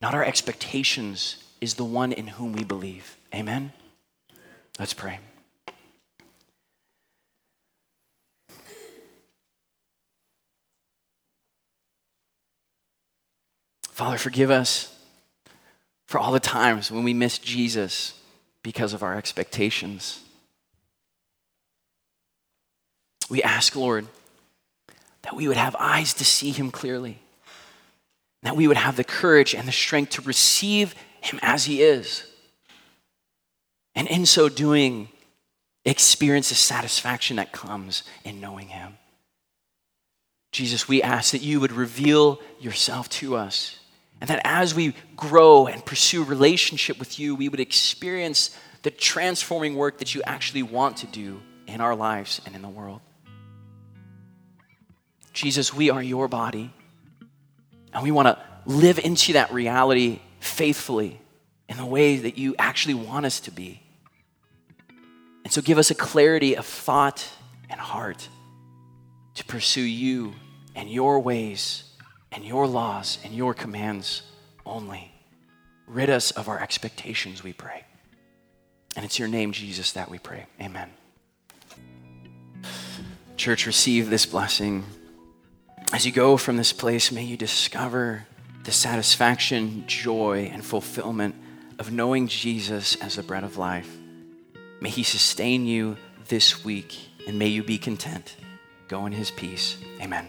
not 0.00 0.14
our 0.14 0.24
expectations, 0.24 1.44
is 1.60 1.74
the 1.74 1.84
one 1.84 2.12
in 2.12 2.26
whom 2.26 2.52
we 2.52 2.64
believe. 2.64 3.16
Amen? 3.34 3.72
Let's 4.78 4.94
pray. 4.94 5.18
Father, 14.00 14.16
forgive 14.16 14.50
us 14.50 14.98
for 16.06 16.18
all 16.18 16.32
the 16.32 16.40
times 16.40 16.90
when 16.90 17.04
we 17.04 17.12
miss 17.12 17.36
Jesus 17.36 18.14
because 18.62 18.94
of 18.94 19.02
our 19.02 19.14
expectations. 19.14 20.22
We 23.28 23.42
ask, 23.42 23.76
Lord, 23.76 24.06
that 25.20 25.36
we 25.36 25.46
would 25.48 25.58
have 25.58 25.76
eyes 25.78 26.14
to 26.14 26.24
see 26.24 26.50
him 26.50 26.70
clearly, 26.70 27.18
that 28.42 28.56
we 28.56 28.66
would 28.66 28.78
have 28.78 28.96
the 28.96 29.04
courage 29.04 29.54
and 29.54 29.68
the 29.68 29.72
strength 29.72 30.12
to 30.12 30.22
receive 30.22 30.94
him 31.20 31.38
as 31.42 31.66
he 31.66 31.82
is. 31.82 32.24
And 33.94 34.08
in 34.08 34.24
so 34.24 34.48
doing, 34.48 35.10
experience 35.84 36.48
the 36.48 36.54
satisfaction 36.54 37.36
that 37.36 37.52
comes 37.52 38.04
in 38.24 38.40
knowing 38.40 38.68
him. 38.68 38.96
Jesus, 40.52 40.88
we 40.88 41.02
ask 41.02 41.32
that 41.32 41.42
you 41.42 41.60
would 41.60 41.72
reveal 41.72 42.40
yourself 42.58 43.10
to 43.10 43.36
us. 43.36 43.76
And 44.20 44.28
that 44.28 44.40
as 44.44 44.74
we 44.74 44.94
grow 45.16 45.66
and 45.66 45.84
pursue 45.84 46.24
relationship 46.24 46.98
with 46.98 47.18
you, 47.18 47.34
we 47.34 47.48
would 47.48 47.60
experience 47.60 48.56
the 48.82 48.90
transforming 48.90 49.76
work 49.76 49.98
that 49.98 50.14
you 50.14 50.22
actually 50.24 50.62
want 50.62 50.98
to 50.98 51.06
do 51.06 51.40
in 51.66 51.80
our 51.80 51.94
lives 51.94 52.40
and 52.44 52.54
in 52.54 52.62
the 52.62 52.68
world. 52.68 53.00
Jesus, 55.32 55.72
we 55.72 55.90
are 55.90 56.02
your 56.02 56.28
body. 56.28 56.72
And 57.92 58.02
we 58.02 58.10
want 58.10 58.28
to 58.28 58.38
live 58.66 58.98
into 58.98 59.34
that 59.34 59.52
reality 59.52 60.20
faithfully 60.38 61.20
in 61.68 61.76
the 61.76 61.86
way 61.86 62.16
that 62.16 62.36
you 62.36 62.54
actually 62.58 62.94
want 62.94 63.26
us 63.26 63.40
to 63.40 63.50
be. 63.50 63.82
And 65.44 65.52
so 65.52 65.62
give 65.62 65.78
us 65.78 65.90
a 65.90 65.94
clarity 65.94 66.56
of 66.56 66.66
thought 66.66 67.26
and 67.68 67.80
heart 67.80 68.28
to 69.34 69.44
pursue 69.44 69.80
you 69.80 70.34
and 70.74 70.90
your 70.90 71.20
ways 71.20 71.84
and 72.32 72.44
your 72.44 72.66
laws 72.66 73.18
and 73.24 73.34
your 73.34 73.54
commands 73.54 74.22
only. 74.64 75.12
Rid 75.86 76.10
us 76.10 76.30
of 76.30 76.48
our 76.48 76.60
expectations, 76.60 77.42
we 77.42 77.52
pray. 77.52 77.84
And 78.96 79.04
it's 79.04 79.18
your 79.18 79.28
name, 79.28 79.52
Jesus, 79.52 79.92
that 79.92 80.10
we 80.10 80.18
pray. 80.18 80.46
Amen. 80.60 80.90
Church, 83.36 83.66
receive 83.66 84.10
this 84.10 84.26
blessing. 84.26 84.84
As 85.92 86.04
you 86.04 86.12
go 86.12 86.36
from 86.36 86.56
this 86.56 86.72
place, 86.72 87.10
may 87.10 87.24
you 87.24 87.36
discover 87.36 88.26
the 88.64 88.72
satisfaction, 88.72 89.84
joy, 89.86 90.50
and 90.52 90.64
fulfillment 90.64 91.34
of 91.78 91.90
knowing 91.90 92.28
Jesus 92.28 92.96
as 92.96 93.16
the 93.16 93.22
bread 93.22 93.42
of 93.42 93.56
life. 93.56 93.96
May 94.80 94.90
he 94.90 95.02
sustain 95.02 95.66
you 95.66 95.96
this 96.28 96.64
week, 96.64 96.96
and 97.26 97.38
may 97.38 97.48
you 97.48 97.62
be 97.62 97.78
content. 97.78 98.36
Go 98.88 99.06
in 99.06 99.12
his 99.12 99.30
peace. 99.30 99.78
Amen. 100.00 100.28